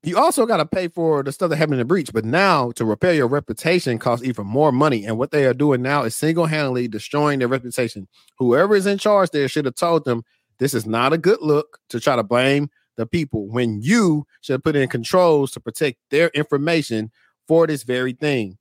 [0.03, 2.13] you also got to pay for the stuff that happened in the breach.
[2.13, 5.05] But now to repair your reputation costs even more money.
[5.05, 8.07] And what they are doing now is single handedly destroying their reputation.
[8.37, 10.23] Whoever is in charge there should have told them
[10.59, 14.63] this is not a good look to try to blame the people when you should
[14.63, 17.11] put in controls to protect their information
[17.47, 18.57] for this very thing.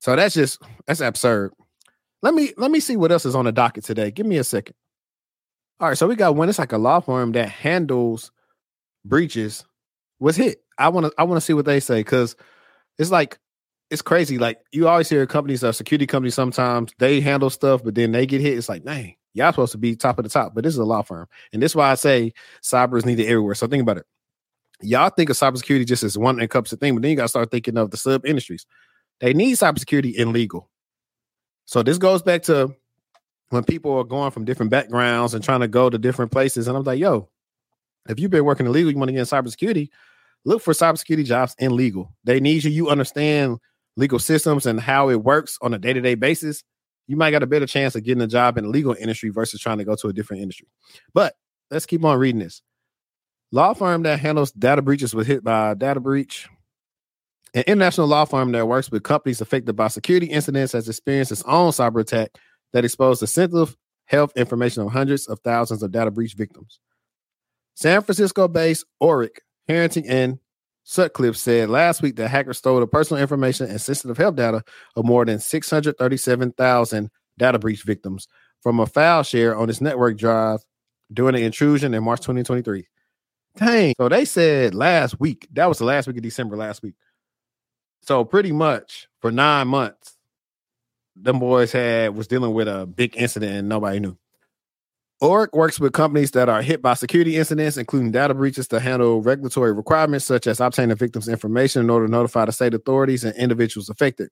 [0.00, 1.52] So that's just that's absurd.
[2.22, 4.10] Let me let me see what else is on the docket today.
[4.10, 4.74] Give me a second.
[5.80, 6.48] All right, so we got one.
[6.48, 8.32] It's like a law firm that handles
[9.04, 9.64] breaches
[10.18, 10.62] was hit.
[10.76, 12.36] I want to I want to see what they say because
[12.98, 13.38] it's like
[13.90, 14.38] it's crazy.
[14.38, 18.26] Like you always hear companies, uh, security companies, sometimes they handle stuff, but then they
[18.26, 18.58] get hit.
[18.58, 20.84] It's like, dang, y'all supposed to be top of the top, but this is a
[20.84, 23.54] law firm, and this is why I say cyber is needed everywhere.
[23.54, 24.06] So think about it.
[24.80, 27.50] Y'all think of cybersecurity just as one encompassing thing, but then you got to start
[27.50, 28.66] thinking of the sub industries.
[29.20, 30.70] They need cybersecurity in legal.
[31.64, 32.74] So this goes back to
[33.50, 36.76] when people are going from different backgrounds and trying to go to different places, and
[36.76, 37.28] I'm like, yo,
[38.08, 39.88] if you've been working illegal, you want to get in cybersecurity,
[40.44, 42.12] look for cybersecurity jobs in legal.
[42.24, 42.70] They need you.
[42.70, 43.58] You understand
[43.96, 46.62] legal systems and how it works on a day to day basis.
[47.08, 49.60] You might got a better chance of getting a job in the legal industry versus
[49.60, 50.68] trying to go to a different industry.
[51.14, 51.34] But
[51.70, 52.62] let's keep on reading this.
[53.50, 56.46] Law firm that handles data breaches was hit by a data breach.
[57.54, 61.42] An international law firm that works with companies affected by security incidents has experienced its
[61.44, 62.36] own cyber attack
[62.74, 66.78] that exposed the sensitive health information of hundreds of thousands of data breach victims.
[67.74, 70.38] San Francisco based Orrick, Herrington, and
[70.88, 74.64] Sutcliffe said last week that hackers stole the personal information and sensitive health data
[74.96, 78.26] of more than 637,000 data breach victims
[78.62, 80.60] from a file share on its network drive
[81.12, 82.86] during the intrusion in March 2023.
[83.56, 83.92] Dang.
[84.00, 86.94] So they said last week, that was the last week of December last week.
[88.00, 90.16] So pretty much for nine months,
[91.14, 94.16] them boys had was dealing with a big incident and nobody knew.
[95.22, 99.20] Orrick works with companies that are hit by security incidents, including data breaches, to handle
[99.20, 103.36] regulatory requirements such as obtaining victims' information in order to notify the state authorities and
[103.36, 104.28] individuals affected.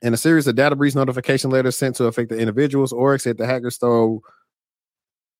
[0.00, 3.46] In a series of data breach notification letters sent to affected individuals, Orrick said the
[3.46, 4.22] hackers stole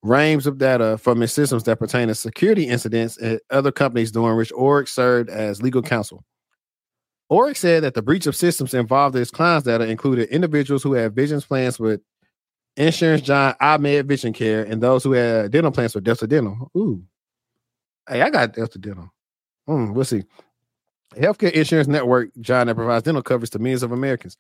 [0.02, 4.36] range of data from its systems that pertain to security incidents at other companies during
[4.36, 6.24] which Orrick served as legal counsel.
[7.30, 11.14] Orrick said that the breach of systems involved its clients' data included individuals who had
[11.14, 12.00] visions plans with
[12.78, 16.70] Insurance Giant, EyeMed Vision Care, and those who had dental plans for Delta Dental.
[16.76, 17.02] Ooh.
[18.08, 19.10] Hey, I got Delta Dental.
[19.66, 20.22] Hmm, we'll see.
[21.16, 24.36] Healthcare insurance network giant that provides dental coverage to millions of Americans.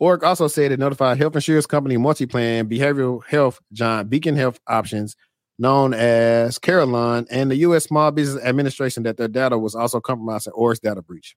[0.00, 5.14] Orrick also said it notified health insurance company MultiPlan, behavioral health giant Beacon Health Options,
[5.58, 7.84] known as Carelon, and the U.S.
[7.84, 11.36] Small Business Administration that their data was also compromised in Orrick's data breach.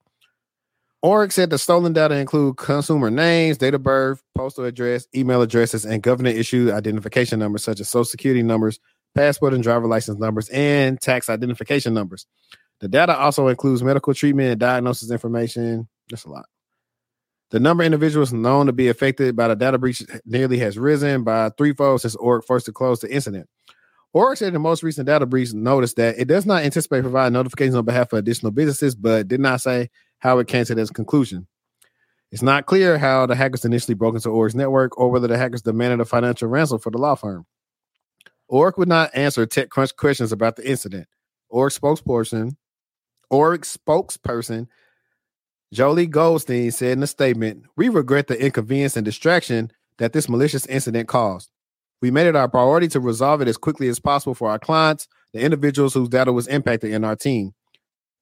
[1.04, 5.86] Orrick said the stolen data include consumer names, date of birth, postal address, email addresses,
[5.86, 8.80] and government issued identification numbers such as social security numbers,
[9.16, 12.26] passport and driver license numbers, and tax identification numbers.
[12.82, 15.88] The data also includes medical treatment and diagnosis information.
[16.10, 16.46] That's a lot.
[17.52, 21.24] The number of individuals known to be affected by the data breach nearly has risen
[21.24, 23.48] by threefold since Orrick first disclosed the incident.
[24.16, 27.76] Orrick said the most recent data breach noticed that it does not anticipate providing notifications
[27.76, 31.48] on behalf of additional businesses, but did not say how it came to this conclusion.
[32.32, 35.64] It's not clear how the hackers initially broke into Orrick's network or whether the hackers
[35.64, 37.46] demanded a financial ransom for the law firm.
[38.52, 41.08] Orrick would not answer TechCrunch questions about the incident.
[41.52, 42.56] Orrick spokesperson,
[43.32, 44.68] Orrick spokesperson
[45.72, 50.66] Jolie Goldstein said in a statement, "We regret the inconvenience and distraction that this malicious
[50.66, 51.52] incident caused.
[52.02, 55.08] We made it our priority to resolve it as quickly as possible for our clients,
[55.32, 57.54] the individuals whose data was impacted, in our team.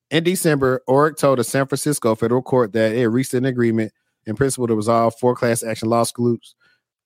[0.10, 3.92] In December, Orrick told the San Francisco federal court that it reached an agreement
[4.26, 6.56] in principle to resolve four class action lawsuits,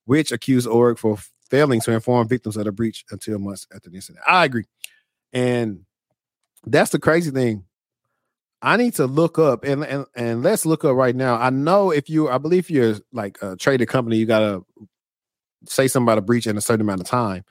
[0.06, 1.18] which accused Orrick for
[1.50, 4.24] failing to inform victims of the breach until months after the incident.
[4.28, 4.66] I agree.
[5.34, 5.86] And
[6.66, 7.66] that's the crazy thing.
[8.62, 11.36] I need to look up and, and and let's look up right now.
[11.36, 14.64] I know if you, I believe you're like a traded company, you gotta
[15.66, 17.44] say something about a breach in a certain amount of time.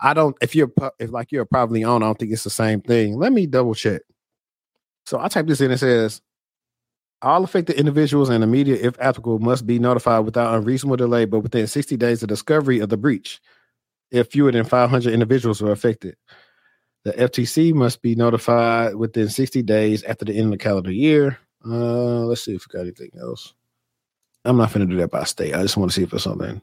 [0.00, 0.36] I don't.
[0.40, 3.16] If you're if like you're probably on, I don't think it's the same thing.
[3.16, 4.02] Let me double check.
[5.08, 6.20] So I type this in and says,
[7.22, 11.40] all affected individuals and the media, if applicable, must be notified without unreasonable delay, but
[11.40, 13.40] within 60 days of discovery of the breach.
[14.10, 16.16] If fewer than 500 individuals are affected,
[17.04, 21.38] the FTC must be notified within 60 days after the end of the calendar year.
[21.64, 23.54] Uh, let's see if we got anything else.
[24.44, 25.54] I'm not going to do that by state.
[25.54, 26.60] I just want to see if there's something.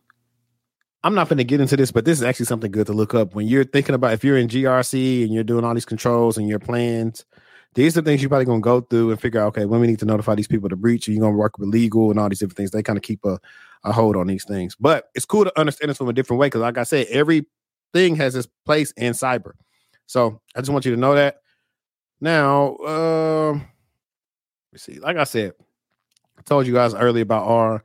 [1.04, 3.16] I'm not going to get into this, but this is actually something good to look
[3.16, 6.38] up when you're thinking about if you're in GRC and you're doing all these controls
[6.38, 7.26] and your plans.
[7.76, 9.48] These are the things you're probably going to go through and figure out.
[9.48, 11.70] Okay, when we need to notify these people to breach, you're going to work with
[11.70, 12.72] legal and all these different things.
[12.72, 13.38] They kind of keep a,
[13.84, 16.48] a hold on these things, but it's cool to understand this from a different way
[16.48, 19.52] because, like I said, everything has its place in cyber.
[20.08, 21.42] So I just want you to know that.
[22.22, 23.62] Now, uh, let
[24.72, 25.00] me see.
[25.00, 25.54] Like I said,
[26.40, 27.84] I told you guys earlier about Aura.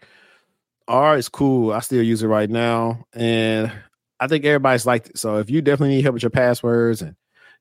[0.87, 1.73] Aura is cool.
[1.73, 3.73] I still use it right now, and
[4.21, 5.19] I think everybody's liked it.
[5.19, 7.17] So if you definitely need help with your passwords and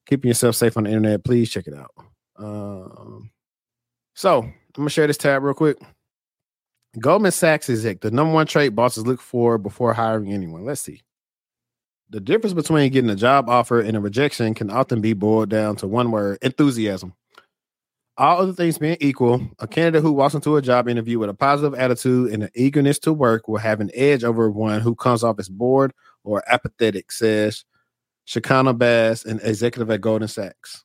[0.05, 1.91] keeping yourself safe on the internet, please check it out.
[2.39, 3.29] Um,
[4.15, 5.77] so I'm gonna share this tab real quick.
[6.97, 10.65] Goldman Sachs is the number one trait bosses look for before hiring anyone.
[10.65, 11.01] Let's see.
[12.09, 15.75] The difference between getting a job offer and a rejection can often be boiled down
[15.77, 17.13] to one word enthusiasm.
[18.17, 21.33] All other things being equal, a candidate who walks into a job interview with a
[21.35, 25.23] positive attitude and an eagerness to work will have an edge over one who comes
[25.23, 27.63] off as bored or apathetic, says
[28.25, 30.83] Shekinah Bass, an executive at Goldman Sachs.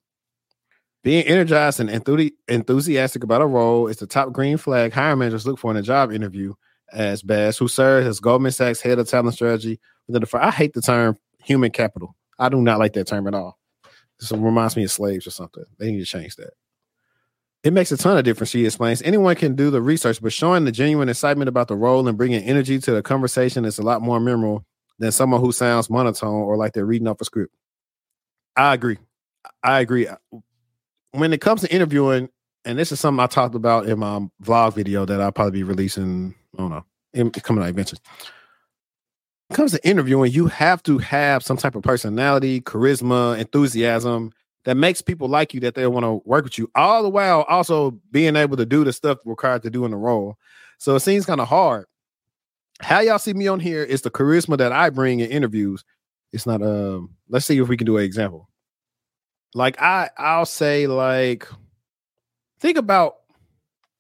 [1.05, 5.59] Being energized and enthusiastic about a role is the top green flag hiring managers look
[5.59, 6.55] for in a job interview,
[6.95, 10.39] as Bass, who serves as Goldman Sachs head of talent strategy within the.
[10.43, 12.17] I hate the term human capital.
[12.39, 13.59] I do not like that term at all.
[14.19, 15.65] This reminds me of slaves or something.
[15.79, 16.55] They need to change that.
[17.65, 19.03] It makes a ton of difference, she explains.
[19.03, 22.43] Anyone can do the research, but showing the genuine excitement about the role and bringing
[22.43, 24.65] energy to the conversation is a lot more memorable
[24.99, 27.55] than someone who sounds monotone or like they're reading off a script.
[28.57, 28.97] I agree.
[29.63, 30.09] I agree.
[31.15, 32.29] When it comes to interviewing,
[32.65, 35.63] and this is something I talked about in my vlog video that I'll probably be
[35.63, 38.01] releasing, I don't know, coming out eventually
[39.53, 44.33] comes to interviewing, you have to have some type of personality, charisma, enthusiasm
[44.65, 47.43] that makes people like you that they want to work with you, all the while
[47.43, 50.37] also being able to do the stuff required to do in the role.
[50.79, 51.87] So it seems kind of hard.
[52.81, 55.85] How y'all see me on here is the charisma that I bring in interviews.
[56.33, 58.49] It's not um let's see if we can do an example.
[59.55, 61.47] Like I I'll say like
[62.59, 63.17] think about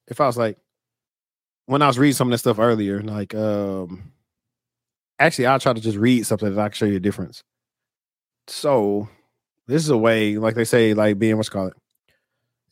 [0.08, 0.58] if I was like
[1.66, 4.12] when I was reading some of this stuff earlier, like um
[5.18, 7.42] actually I'll try to just read something that I can show you a difference.
[8.48, 9.08] So
[9.66, 11.76] this is a way, like they say, like being what's called it.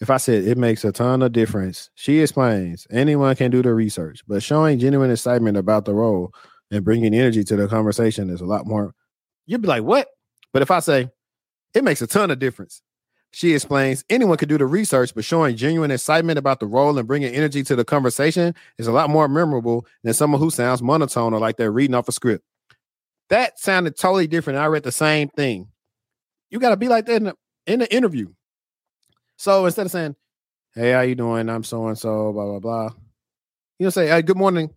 [0.00, 3.72] If I said it makes a ton of difference, she explains anyone can do the
[3.72, 6.32] research, but showing genuine excitement about the role
[6.72, 8.92] and bringing energy to the conversation is a lot more.
[9.46, 10.08] You'd be like, what?
[10.52, 11.08] But if I say
[11.74, 12.82] it makes a ton of difference,
[13.32, 17.08] she explains anyone could do the research, but showing genuine excitement about the role and
[17.08, 21.32] bringing energy to the conversation is a lot more memorable than someone who sounds monotone
[21.32, 22.44] or like they're reading off a script.
[23.30, 24.58] That sounded totally different.
[24.58, 25.68] I read the same thing.
[26.50, 27.34] You got to be like that in the,
[27.66, 28.28] in the interview.
[29.38, 30.14] So instead of saying,
[30.74, 31.48] "Hey, how you doing?
[31.48, 32.90] I'm so and so," blah blah blah,
[33.78, 34.70] you know, say, "Hey, good morning.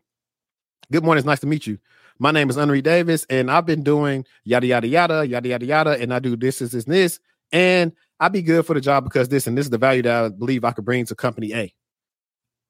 [0.92, 1.20] Good morning.
[1.20, 1.78] It's nice to meet you.
[2.20, 6.02] My name is Henri Davis, and I've been doing yada yada yada yada yada yada,
[6.02, 7.20] and I do this, this, this, this,
[7.52, 10.26] and I'd be good for the job because this and this is the value that
[10.26, 11.74] I believe I could bring to company A.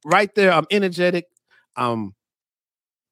[0.03, 1.27] Right there, I'm energetic.
[1.75, 2.15] Um,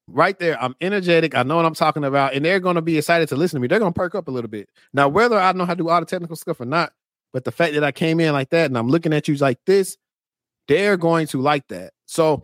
[0.08, 1.36] right there, I'm energetic.
[1.36, 3.60] I know what I'm talking about, and they're going to be excited to listen to
[3.60, 3.68] me.
[3.68, 4.68] They're going to perk up a little bit.
[4.92, 6.92] Now, whether I know how to do all the technical stuff or not,
[7.32, 9.58] but the fact that I came in like that and I'm looking at you like
[9.66, 9.96] this,
[10.66, 11.92] they're going to like that.
[12.06, 12.42] So,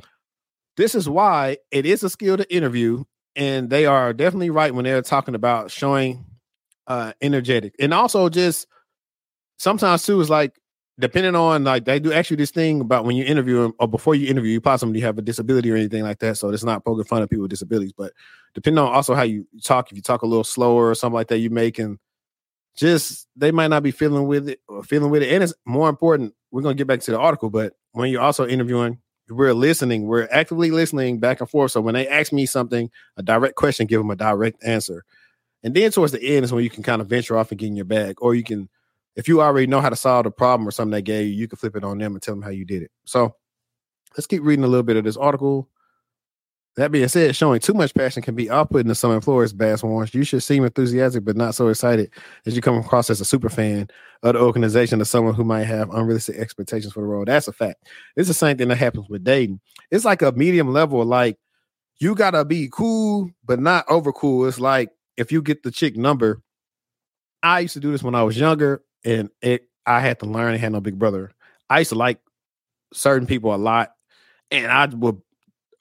[0.77, 3.05] this is why it is a skill to interview,
[3.37, 6.25] and they are definitely right when they're talking about showing
[6.87, 7.75] uh energetic.
[7.79, 8.67] And also just
[9.59, 10.59] sometimes too is like
[11.01, 14.15] depending on like they do actually this thing about when you interview them or before
[14.15, 17.05] you interview you possibly have a disability or anything like that so it's not poking
[17.05, 18.13] fun of people with disabilities but
[18.55, 21.29] depending on also how you talk if you talk a little slower or something like
[21.29, 21.99] that you make and
[22.77, 25.89] just they might not be feeling with it or feeling with it and it's more
[25.89, 28.99] important we're going to get back to the article but when you're also interviewing
[29.31, 33.23] we're listening we're actively listening back and forth so when they ask me something a
[33.23, 35.05] direct question give them a direct answer
[35.63, 37.67] And then towards the end is when you can kind of venture off and get
[37.69, 38.69] in your bag, or you can,
[39.17, 41.49] if you already know how to solve the problem or something they gave you, you
[41.49, 42.91] can flip it on them and tell them how you did it.
[43.05, 43.35] So
[44.17, 45.69] let's keep reading a little bit of this article.
[46.77, 50.15] That being said, showing too much passion can be off-putting to some employers, Bass warns.
[50.15, 52.11] You should seem enthusiastic but not so excited
[52.47, 53.89] as you come across as a super fan
[54.23, 57.25] of the organization or someone who might have unrealistic expectations for the role.
[57.25, 57.89] That's a fact.
[58.17, 59.61] It's the same thing that happens with dating.
[59.91, 61.39] It's like a medium level, like
[61.99, 64.47] you gotta be cool, but not over cool.
[64.47, 66.41] It's like if you get the chick number,
[67.43, 70.55] I used to do this when I was younger, and it I had to learn.
[70.55, 71.33] I had no big brother.
[71.69, 72.21] I used to like
[72.93, 73.93] certain people a lot,
[74.51, 75.21] and I would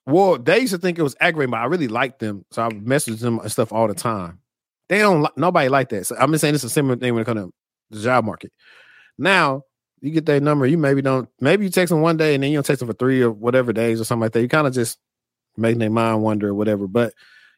[0.09, 2.69] well, they used to think it was aggravating, but I really liked them, so I
[2.69, 4.39] message them and stuff all the time.
[4.87, 5.27] They don't.
[5.37, 6.07] Nobody like that.
[6.07, 7.53] So I'm just saying it's a similar thing when it comes to
[7.91, 8.51] the job market.
[9.17, 9.63] Now
[10.01, 11.29] you get that number, you maybe don't.
[11.39, 13.31] Maybe you text them one day and then you don't text them for three or
[13.31, 14.41] whatever days or something like that.
[14.41, 14.97] You kind of just
[15.57, 16.87] make their mind wonder or whatever.
[16.87, 17.13] But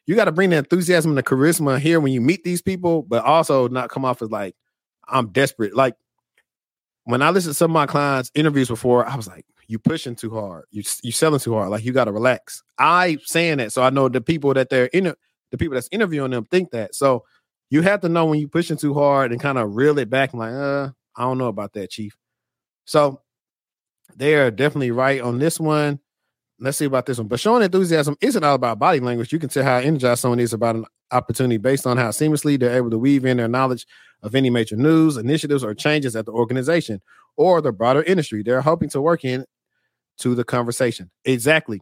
[0.06, 3.02] you got to bring the enthusiasm and the charisma here when you meet these people,
[3.02, 4.54] but also not come off as like
[5.08, 5.74] I'm desperate.
[5.74, 5.94] Like
[7.04, 10.14] when I listen to some of my clients' interviews before, I was like, you pushing
[10.14, 10.64] too hard.
[10.70, 11.70] You you selling too hard.
[11.70, 12.62] Like you got to relax.
[12.78, 15.04] I saying that, so I know the people that they're in
[15.50, 16.94] the people that's interviewing them think that.
[16.94, 17.24] So
[17.70, 20.32] you have to know when you pushing too hard and kind of reel it back.
[20.32, 22.16] And like, uh, I don't know about that, chief.
[22.84, 23.20] So
[24.16, 26.00] they are definitely right on this one.
[26.58, 27.28] Let's see about this one.
[27.28, 29.32] But showing enthusiasm isn't all about body language.
[29.32, 32.76] You can tell how energized someone is about an opportunity based on how seamlessly they're
[32.76, 33.86] able to weave in their knowledge
[34.22, 37.00] of any major news, initiatives, or changes at the organization
[37.36, 39.44] or the broader industry they're hoping to work in
[40.18, 41.10] to the conversation.
[41.24, 41.80] Exactly.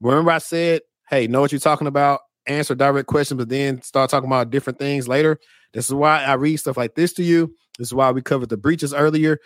[0.00, 4.10] Remember, I said, hey, know what you're talking about, answer direct questions, but then start
[4.10, 5.38] talking about different things later.
[5.72, 7.54] This is why I read stuff like this to you.
[7.78, 9.38] This is why we covered the breaches earlier.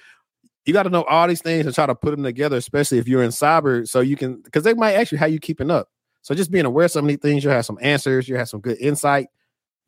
[0.64, 3.08] You got to know all these things and try to put them together, especially if
[3.08, 5.88] you're in cyber, so you can because they might ask you how you keeping up.
[6.22, 8.48] So just being aware of some of these things, you'll have some answers, you have
[8.48, 9.26] some good insight.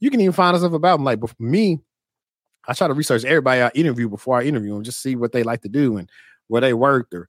[0.00, 1.04] You can even find stuff about them.
[1.04, 1.78] Like, for me,
[2.66, 5.44] I try to research everybody I interview before I interview them, just see what they
[5.44, 6.10] like to do and
[6.48, 7.28] where they worked or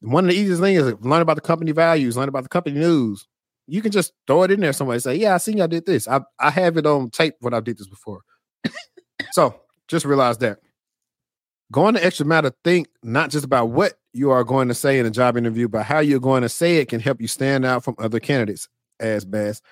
[0.00, 2.78] one of the easiest things is learn about the company values, learn about the company
[2.78, 3.26] news.
[3.66, 6.08] You can just throw it in there and say, Yeah, I seen y'all did this.
[6.08, 8.22] I, I have it on tape when I did this before.
[9.32, 10.58] so just realize that.
[11.70, 15.06] Going the extra mile, think not just about what you are going to say in
[15.06, 17.84] a job interview, but how you're going to say it can help you stand out
[17.84, 19.62] from other candidates as best.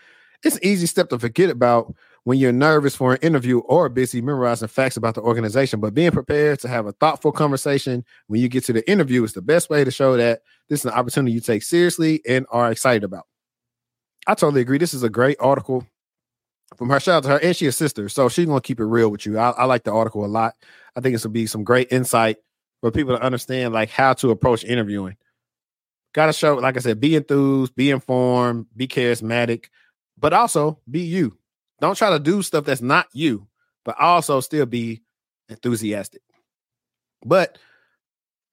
[0.45, 1.93] It's an easy step to forget about
[2.29, 5.81] when you're nervous for an interview or busy memorizing facts about the organization.
[5.81, 9.33] But being prepared to have a thoughtful conversation when you get to the interview is
[9.33, 12.71] the best way to show that this is an opportunity you take seriously and are
[12.71, 13.25] excited about.
[14.27, 14.77] I totally agree.
[14.77, 15.87] This is a great article
[16.77, 17.01] from her.
[17.01, 19.25] Shout out to her, and she's a sister, so she's gonna keep it real with
[19.25, 19.39] you.
[19.39, 20.53] I, I like the article a lot.
[20.95, 22.37] I think it's gonna be some great insight
[22.83, 25.17] for people to understand like how to approach interviewing.
[26.13, 29.71] Got to show, like I said, be enthused, be informed, be charismatic,
[30.19, 31.38] but also be you.
[31.81, 33.47] Don't try to do stuff that's not you,
[33.85, 35.03] but also still be
[35.49, 36.23] enthusiastic.
[37.25, 37.59] But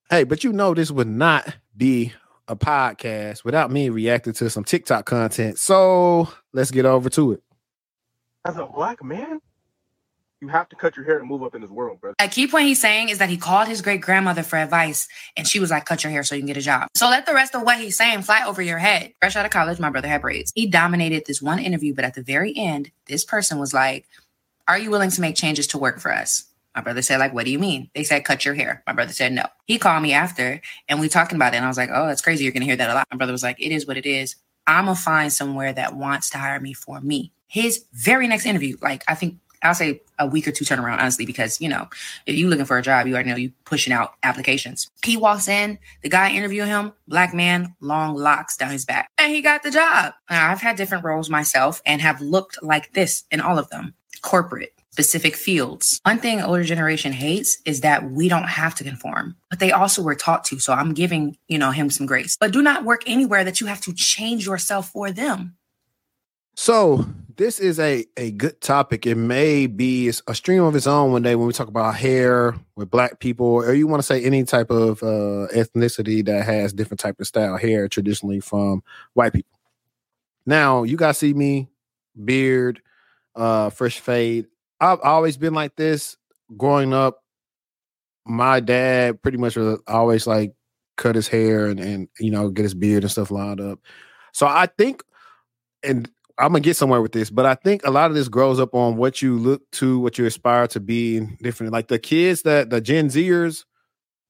[0.09, 2.13] hey, but you know this would not be
[2.47, 5.57] a podcast without me reacting to some TikTok content.
[5.57, 7.43] So let's get over to it.
[8.45, 9.39] As a black man,
[10.41, 12.13] you have to cut your hair and move up in this world, bro.
[12.19, 15.47] A key point he's saying is that he called his great grandmother for advice, and
[15.47, 17.33] she was like, "Cut your hair so you can get a job." So let the
[17.33, 19.13] rest of what he's saying fly over your head.
[19.19, 20.51] Fresh out of college, my brother had braids.
[20.55, 24.07] He dominated this one interview, but at the very end, this person was like,
[24.67, 26.45] "Are you willing to make changes to work for us?"
[26.75, 27.89] My brother said, like, what do you mean?
[27.95, 28.83] They said, cut your hair.
[28.85, 29.45] My brother said, no.
[29.65, 31.57] He called me after and we talking about it.
[31.57, 32.43] And I was like, oh, that's crazy.
[32.43, 33.07] You're going to hear that a lot.
[33.09, 34.35] My brother was like, it is what it is.
[34.67, 37.31] I'm going to find somewhere that wants to hire me for me.
[37.47, 41.25] His very next interview, like, I think I'll say a week or two turnaround, honestly,
[41.25, 41.87] because you know,
[42.25, 44.89] if you're looking for a job, you already know you pushing out applications.
[45.03, 49.33] He walks in, the guy interviewing him, black man, long locks down his back, and
[49.33, 50.13] he got the job.
[50.29, 53.93] Now, I've had different roles myself and have looked like this in all of them.
[54.21, 55.99] Corporate, specific fields.
[56.03, 60.01] One thing older generation hates is that we don't have to conform, but they also
[60.01, 60.59] were taught to.
[60.59, 62.37] So I'm giving, you know, him some grace.
[62.39, 65.57] But do not work anywhere that you have to change yourself for them.
[66.55, 67.05] So
[67.37, 69.05] this is a a good topic.
[69.05, 72.55] It may be a stream of its own one day when we talk about hair
[72.75, 76.73] with black people, or you want to say any type of uh, ethnicity that has
[76.73, 78.83] different type of style hair traditionally from
[79.13, 79.59] white people.
[80.45, 81.69] Now you guys see me
[82.23, 82.81] beard,
[83.35, 84.47] uh, fresh fade.
[84.79, 86.17] I've always been like this
[86.55, 87.23] growing up.
[88.25, 90.53] My dad pretty much was always like
[90.97, 93.79] cut his hair and and you know get his beard and stuff lined up.
[94.31, 95.03] So I think
[95.83, 98.59] and I'm gonna get somewhere with this, but I think a lot of this grows
[98.59, 101.71] up on what you look to, what you aspire to be, different.
[101.73, 103.65] Like the kids that the Gen Zers.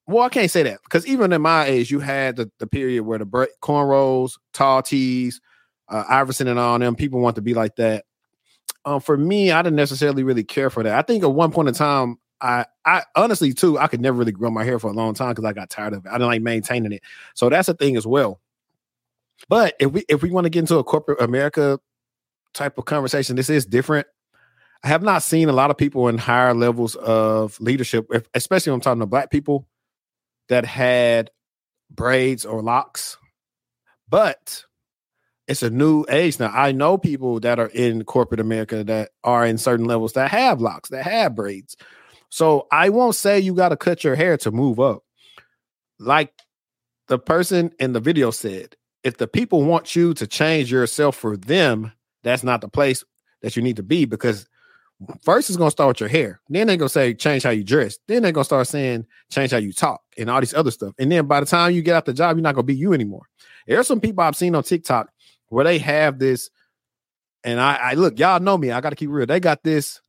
[0.06, 3.02] Well, I can't say that because even in my age, you had the, the period
[3.04, 3.26] where the
[3.60, 5.40] cornrows, tall tees,
[5.88, 8.04] uh, Iverson, and all them people want to be like that.
[8.86, 10.94] um, for me, I didn't necessarily really care for that.
[10.94, 14.32] I think at one point in time, I, I honestly too, I could never really
[14.32, 16.08] grow my hair for a long time because I got tired of it.
[16.08, 17.02] I didn't like maintaining it.
[17.34, 18.40] So that's a thing as well.
[19.48, 21.78] But if we if we want to get into a corporate America
[22.56, 24.06] type of conversation, this is different.
[24.82, 28.76] I have not seen a lot of people in higher levels of leadership, especially when
[28.76, 29.68] I'm talking to black people
[30.48, 31.30] that had
[31.90, 33.16] braids or locks.
[34.08, 34.64] But
[35.48, 36.50] it's a new age now.
[36.52, 40.60] I know people that are in corporate America that are in certain levels that have
[40.60, 41.76] locks, that have braids.
[42.28, 45.02] So I won't say you got to cut your hair to move up.
[45.98, 46.32] Like
[47.08, 51.36] the person in the video said, if the people want you to change yourself for
[51.36, 51.92] them,
[52.26, 53.04] that's not the place
[53.42, 54.48] that you need to be because
[55.22, 56.40] first it's gonna start with your hair.
[56.48, 57.98] Then they're gonna say change how you dress.
[58.08, 60.94] Then they're gonna start saying change how you talk and all these other stuff.
[60.98, 62.92] And then by the time you get out the job, you're not gonna be you
[62.92, 63.28] anymore.
[63.66, 65.10] There are some people I've seen on TikTok
[65.48, 66.50] where they have this,
[67.44, 68.70] and I, I look, y'all know me.
[68.70, 69.26] I got to keep real.
[69.26, 70.00] They got this.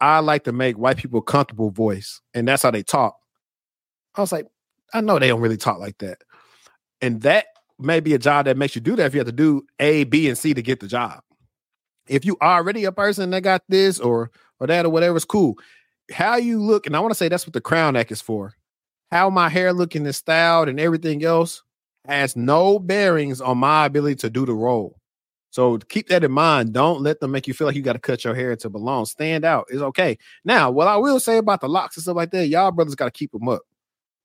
[0.00, 3.16] I like to make white people comfortable voice, and that's how they talk.
[4.14, 4.46] I was like,
[4.92, 6.18] I know they don't really talk like that,
[7.00, 7.46] and that
[7.78, 10.04] may be a job that makes you do that if you have to do A,
[10.04, 11.20] B, and C to get the job.
[12.10, 15.56] If you already a person that got this or or that or whatever, it's cool.
[16.12, 18.52] How you look, and I want to say that's what the crown act is for.
[19.10, 21.62] How my hair looking is styled and everything else
[22.06, 24.96] has no bearings on my ability to do the role.
[25.50, 26.72] So keep that in mind.
[26.72, 29.04] Don't let them make you feel like you got to cut your hair to belong.
[29.06, 29.66] Stand out.
[29.68, 30.18] It's okay.
[30.44, 33.06] Now, what I will say about the locks and stuff like that, y'all brothers got
[33.06, 33.62] to keep them up.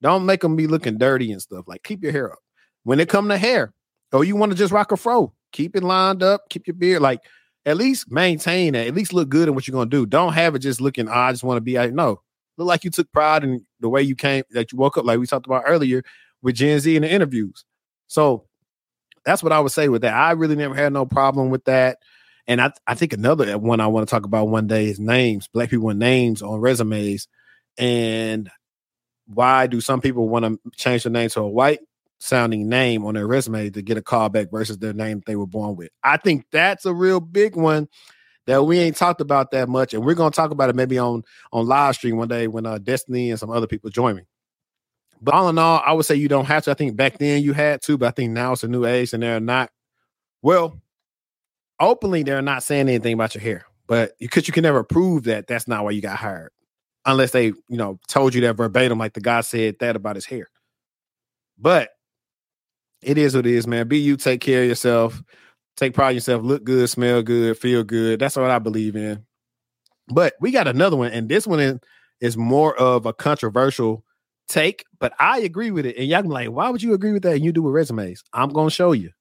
[0.02, 1.66] Don't make them be looking dirty and stuff.
[1.68, 2.40] Like keep your hair up.
[2.84, 3.74] When it come to hair,
[4.12, 6.48] or you want to just rock a fro, keep it lined up.
[6.50, 7.22] Keep your beard like
[7.66, 8.88] at least maintain it.
[8.88, 10.05] At least look good in what you're gonna do.
[10.05, 11.07] Don't have it just looking.
[11.07, 11.78] Oh, I just want to be.
[11.78, 12.22] I no.
[12.57, 14.43] Look like you took pride in the way you came.
[14.51, 16.03] That you woke up, like we talked about earlier
[16.41, 17.66] with Gen Z in the interviews.
[18.07, 18.45] So
[19.26, 20.13] that's what I would say with that.
[20.13, 21.97] I really never had no problem with that.
[22.47, 25.47] And I, I think another one I want to talk about one day is names,
[25.47, 27.28] black people with names on resumes.
[27.78, 28.51] And
[29.26, 31.80] why do some people want to change their name to a white
[32.26, 35.47] sounding name on their resume to get a call back versus their name they were
[35.47, 35.89] born with?
[36.03, 37.88] I think that's a real big one
[38.47, 39.93] that we ain't talked about that much.
[39.93, 42.78] And we're gonna talk about it maybe on on live stream one day when uh
[42.78, 44.23] Destiny and some other people join me.
[45.21, 46.71] But all in all, I would say you don't have to.
[46.71, 49.13] I think back then you had to, but I think now it's a new age
[49.13, 49.71] and they're not,
[50.41, 50.80] well,
[51.80, 53.65] openly, they're not saying anything about your hair.
[53.88, 56.51] But because you can never prove that that's not why you got hired,
[57.05, 60.26] unless they, you know, told you that verbatim, like the guy said that about his
[60.26, 60.47] hair.
[61.57, 61.89] But
[63.06, 63.88] it is what it is, man.
[63.88, 65.22] Be you, take care of yourself,
[65.78, 68.20] take pride in yourself, look good, smell good, feel good.
[68.20, 69.26] That's what I believe in.
[70.08, 71.80] But we got another one, and this one
[72.22, 74.03] is, more of a controversial
[74.47, 75.97] take, but I agree with it.
[75.97, 77.36] And y'all can be like, why would you agree with that?
[77.36, 78.24] And you do with resumes.
[78.34, 79.12] I'm gonna show you.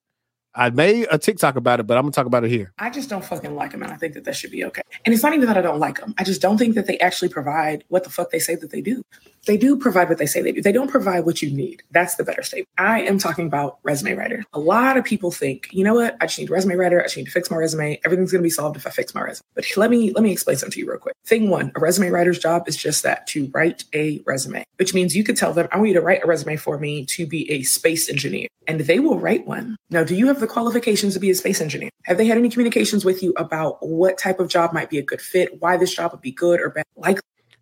[0.57, 2.73] I made a TikTok about it, but I'm gonna talk about it here.
[2.79, 4.83] I just don't fucking like them, and I think that that should be okay.
[5.05, 6.15] And it's not even that I don't like them.
[6.17, 8.81] I just don't think that they actually provide what the fuck they say that they
[8.81, 9.05] do.
[9.47, 10.63] They do provide what they say they do.
[10.63, 11.83] They don't provide what you need.
[11.91, 12.69] That's the better statement.
[12.79, 14.43] I am talking about resume writer.
[14.55, 16.17] A lot of people think, you know what?
[16.21, 17.01] I just need a resume writer.
[17.01, 18.01] I just need to fix my resume.
[18.05, 19.45] Everything's gonna be solved if I fix my resume.
[19.55, 21.15] But let me let me explain something to you real quick.
[21.27, 25.17] Thing one, a resume writer's job is just that to write a resume, which means
[25.17, 27.51] you could tell them, I want you to write a resume for me to be
[27.51, 29.77] a space engineer, and they will write one.
[29.91, 31.91] Now, do you have the qualifications to be a space engineer?
[32.05, 35.03] Have they had any communications with you about what type of job might be a
[35.03, 36.85] good fit, why this job would be good or bad?
[36.97, 37.19] Like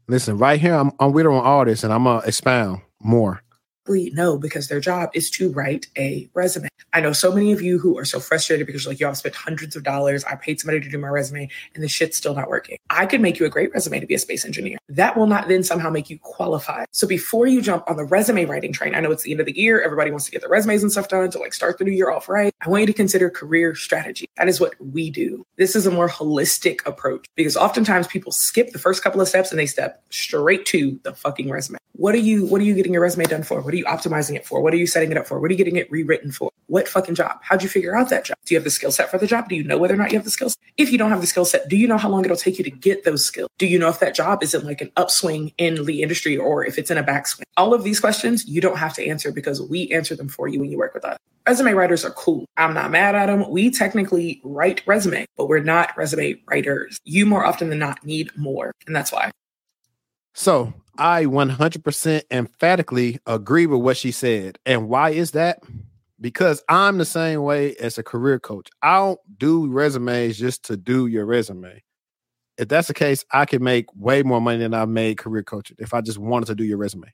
[0.08, 3.42] Listen, right here, I'm, I'm with her on all this, and I'm gonna expound more.
[3.88, 6.68] No, because their job is to write a resume.
[6.92, 9.34] I know so many of you who are so frustrated because you're like, y'all spent
[9.34, 10.24] hundreds of dollars.
[10.24, 12.76] I paid somebody to do my resume and the shit's still not working.
[12.90, 14.78] I could make you a great resume to be a space engineer.
[14.88, 16.86] That will not then somehow make you qualified.
[16.92, 19.46] So before you jump on the resume writing train, I know it's the end of
[19.46, 19.82] the year.
[19.82, 22.10] Everybody wants to get their resumes and stuff done to like start the new year
[22.10, 22.52] off right.
[22.60, 24.26] I want you to consider career strategy.
[24.36, 25.46] That is what we do.
[25.56, 29.50] This is a more holistic approach because oftentimes people skip the first couple of steps
[29.50, 31.78] and they step straight to the fucking resume.
[31.92, 33.60] What are you, what are you getting your resume done for?
[33.72, 34.60] What are you optimizing it for?
[34.60, 35.40] What are you setting it up for?
[35.40, 36.50] What are you getting it rewritten for?
[36.66, 37.38] What fucking job?
[37.40, 38.36] How'd you figure out that job?
[38.44, 39.48] Do you have the skill set for the job?
[39.48, 40.58] Do you know whether or not you have the skills?
[40.76, 42.64] If you don't have the skill set, do you know how long it'll take you
[42.64, 43.48] to get those skills?
[43.56, 46.66] Do you know if that job is in like an upswing in the industry or
[46.66, 47.44] if it's in a backswing?
[47.56, 50.60] All of these questions you don't have to answer because we answer them for you
[50.60, 51.16] when you work with us.
[51.48, 52.44] Resume writers are cool.
[52.58, 53.48] I'm not mad at them.
[53.48, 57.00] We technically write resume, but we're not resume writers.
[57.04, 58.72] You more often than not need more.
[58.86, 59.30] And that's why.
[60.34, 64.58] So I 100% emphatically agree with what she said.
[64.66, 65.60] And why is that?
[66.20, 68.68] Because I'm the same way as a career coach.
[68.82, 71.82] I don't do resumes just to do your resume.
[72.58, 75.76] If that's the case, I can make way more money than I made career coaching
[75.80, 77.12] if I just wanted to do your resume.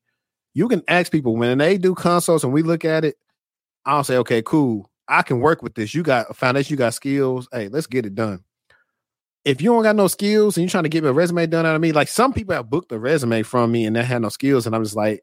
[0.52, 3.16] You can ask people when they do consults and we look at it,
[3.86, 4.90] I'll say, okay, cool.
[5.06, 5.94] I can work with this.
[5.94, 7.48] You got a foundation, you got skills.
[7.52, 8.44] Hey, let's get it done
[9.48, 11.74] if you don't got no skills and you're trying to get a resume done out
[11.74, 14.28] of me, like some people have booked a resume from me and they had no
[14.28, 15.22] skills, and I'm just like,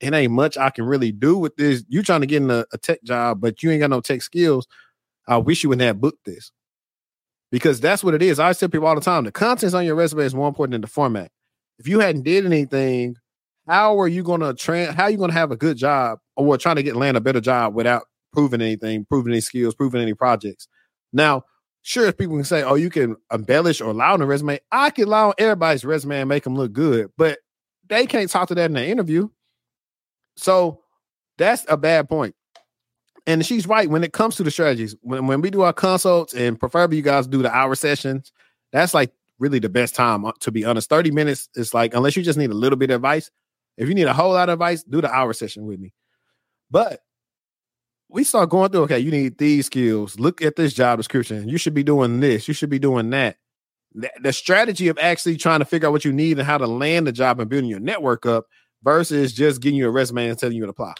[0.00, 1.84] it ain't much I can really do with this.
[1.88, 4.22] You trying to get in a, a tech job, but you ain't got no tech
[4.22, 4.66] skills.
[5.28, 6.50] I wish you wouldn't have booked this
[7.52, 8.40] because that's what it is.
[8.40, 10.80] I tell people all the time: the contents on your resume is more important than
[10.80, 11.30] the format.
[11.78, 13.14] If you hadn't did anything,
[13.68, 14.88] how are you gonna train?
[14.88, 17.40] How are you gonna have a good job or trying to get land a better
[17.40, 18.02] job without
[18.32, 20.66] proving anything, proving any skills, proving any projects?
[21.12, 21.44] Now,
[21.82, 24.90] sure, if people can say, "Oh, you can embellish or lie on a resume." I
[24.90, 27.38] can lie on everybody's resume and make them look good, but
[27.88, 29.28] they can't talk to that in the interview.
[30.36, 30.82] So
[31.38, 32.34] that's a bad point.
[33.26, 34.96] And she's right when it comes to the strategies.
[35.02, 38.32] When, when we do our consults, and preferably you guys do the hour sessions,
[38.72, 40.24] that's like really the best time.
[40.24, 42.90] Uh, to be honest, thirty minutes is like unless you just need a little bit
[42.90, 43.30] of advice.
[43.76, 45.92] If you need a whole lot of advice, do the hour session with me.
[46.70, 47.00] But
[48.12, 48.82] we start going through.
[48.82, 50.18] Okay, you need these skills.
[50.18, 51.48] Look at this job description.
[51.48, 52.48] You should be doing this.
[52.48, 53.36] You should be doing that.
[53.94, 56.66] The, the strategy of actually trying to figure out what you need and how to
[56.66, 58.46] land the job and building your network up
[58.82, 60.94] versus just getting you a resume and telling you to apply.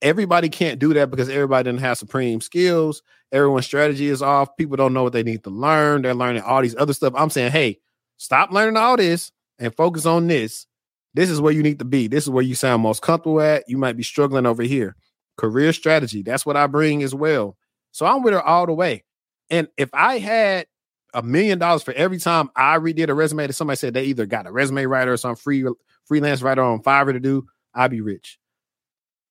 [0.00, 3.02] Everybody can't do that because everybody doesn't have supreme skills.
[3.32, 4.56] Everyone's strategy is off.
[4.56, 6.02] People don't know what they need to learn.
[6.02, 7.14] They're learning all these other stuff.
[7.16, 7.78] I'm saying, hey,
[8.16, 10.66] stop learning all this and focus on this.
[11.14, 12.06] This is where you need to be.
[12.06, 13.64] This is where you sound most comfortable at.
[13.68, 14.94] You might be struggling over here.
[15.38, 16.22] Career strategy.
[16.22, 17.56] That's what I bring as well.
[17.92, 19.04] So I'm with her all the way.
[19.50, 20.66] And if I had
[21.14, 24.26] a million dollars for every time I redid a resume that somebody said they either
[24.26, 25.64] got a resume writer or some free
[26.04, 28.38] freelance writer on Fiverr to do, I'd be rich.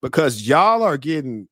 [0.02, 1.48] Because y'all are getting,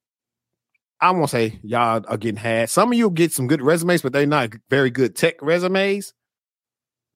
[1.00, 2.70] I won't say y'all are getting had.
[2.70, 6.12] Some of you get some good resumes, but they're not very good tech resumes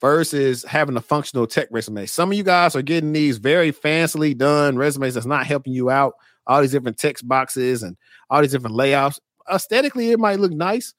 [0.01, 2.07] versus having a functional tech resume.
[2.07, 5.91] Some of you guys are getting these very fancily done resumes that's not helping you
[5.91, 6.15] out.
[6.51, 7.97] All these different text boxes and
[8.29, 9.21] all these different layouts.
[9.51, 10.95] Aesthetically, it might look nice,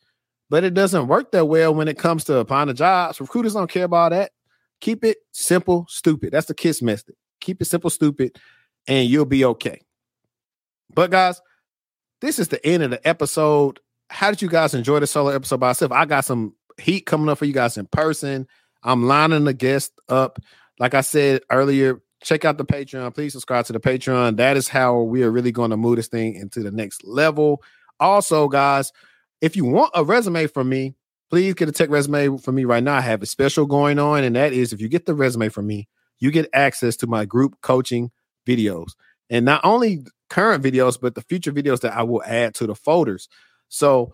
[0.50, 3.20] but it doesn't work that well when it comes to applying the jobs.
[3.20, 4.32] Recruiters don't care about that.
[4.80, 6.32] Keep it simple, stupid.
[6.32, 7.16] That's the KISS method.
[7.42, 8.40] Keep it simple, stupid,
[8.88, 9.82] and you'll be okay.
[10.94, 11.42] But guys,
[12.22, 13.80] this is the end of the episode.
[14.10, 15.92] How did you guys enjoy the solo episode by myself?
[15.92, 18.48] I got some heat coming up for you guys in person.
[18.84, 20.40] I'm lining the guest up.
[20.80, 23.14] Like I said earlier, check out the Patreon.
[23.14, 24.38] Please subscribe to the Patreon.
[24.38, 27.62] That is how we are really going to move this thing into the next level.
[28.00, 28.92] Also, guys,
[29.42, 30.96] if you want a resume from me,
[31.30, 32.96] please get a tech resume from me right now.
[32.96, 35.68] I have a special going on, and that is if you get the resume from
[35.68, 35.88] me,
[36.20, 38.12] you get access to my group coaching
[38.48, 38.92] videos.
[39.30, 42.76] And not only current videos, but the future videos that I will add to the
[42.76, 43.28] folders.
[43.70, 44.14] So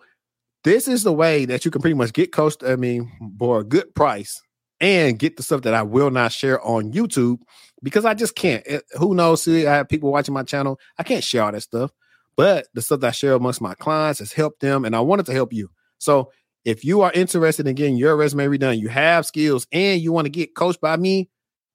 [0.64, 3.64] this is the way that you can pretty much get coached, I mean, for a
[3.64, 4.40] good price
[4.80, 7.38] and get the stuff that I will not share on YouTube
[7.82, 8.66] because I just can't.
[8.66, 9.42] It, who knows?
[9.42, 10.78] See, I have people watching my channel.
[10.98, 11.92] I can't share all that stuff.
[12.36, 15.26] But the stuff that I share amongst my clients has helped them, and I wanted
[15.26, 15.70] to help you.
[15.98, 16.30] So
[16.64, 20.26] if you are interested in getting your resume redone, you have skills, and you want
[20.26, 21.30] to get coached by me,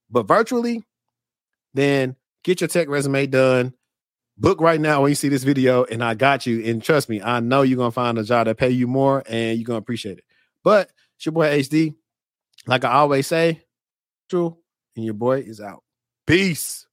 [0.09, 0.83] but virtually,
[1.73, 3.73] then get your tech resume done.
[4.37, 6.63] Book right now when you see this video, and I got you.
[6.63, 9.57] And trust me, I know you're gonna find a job that pay you more, and
[9.57, 10.23] you're gonna appreciate it.
[10.63, 11.93] But it's your boy HD.
[12.65, 13.61] Like I always say,
[14.29, 14.57] true,
[14.95, 15.83] and your boy is out.
[16.25, 16.87] Peace.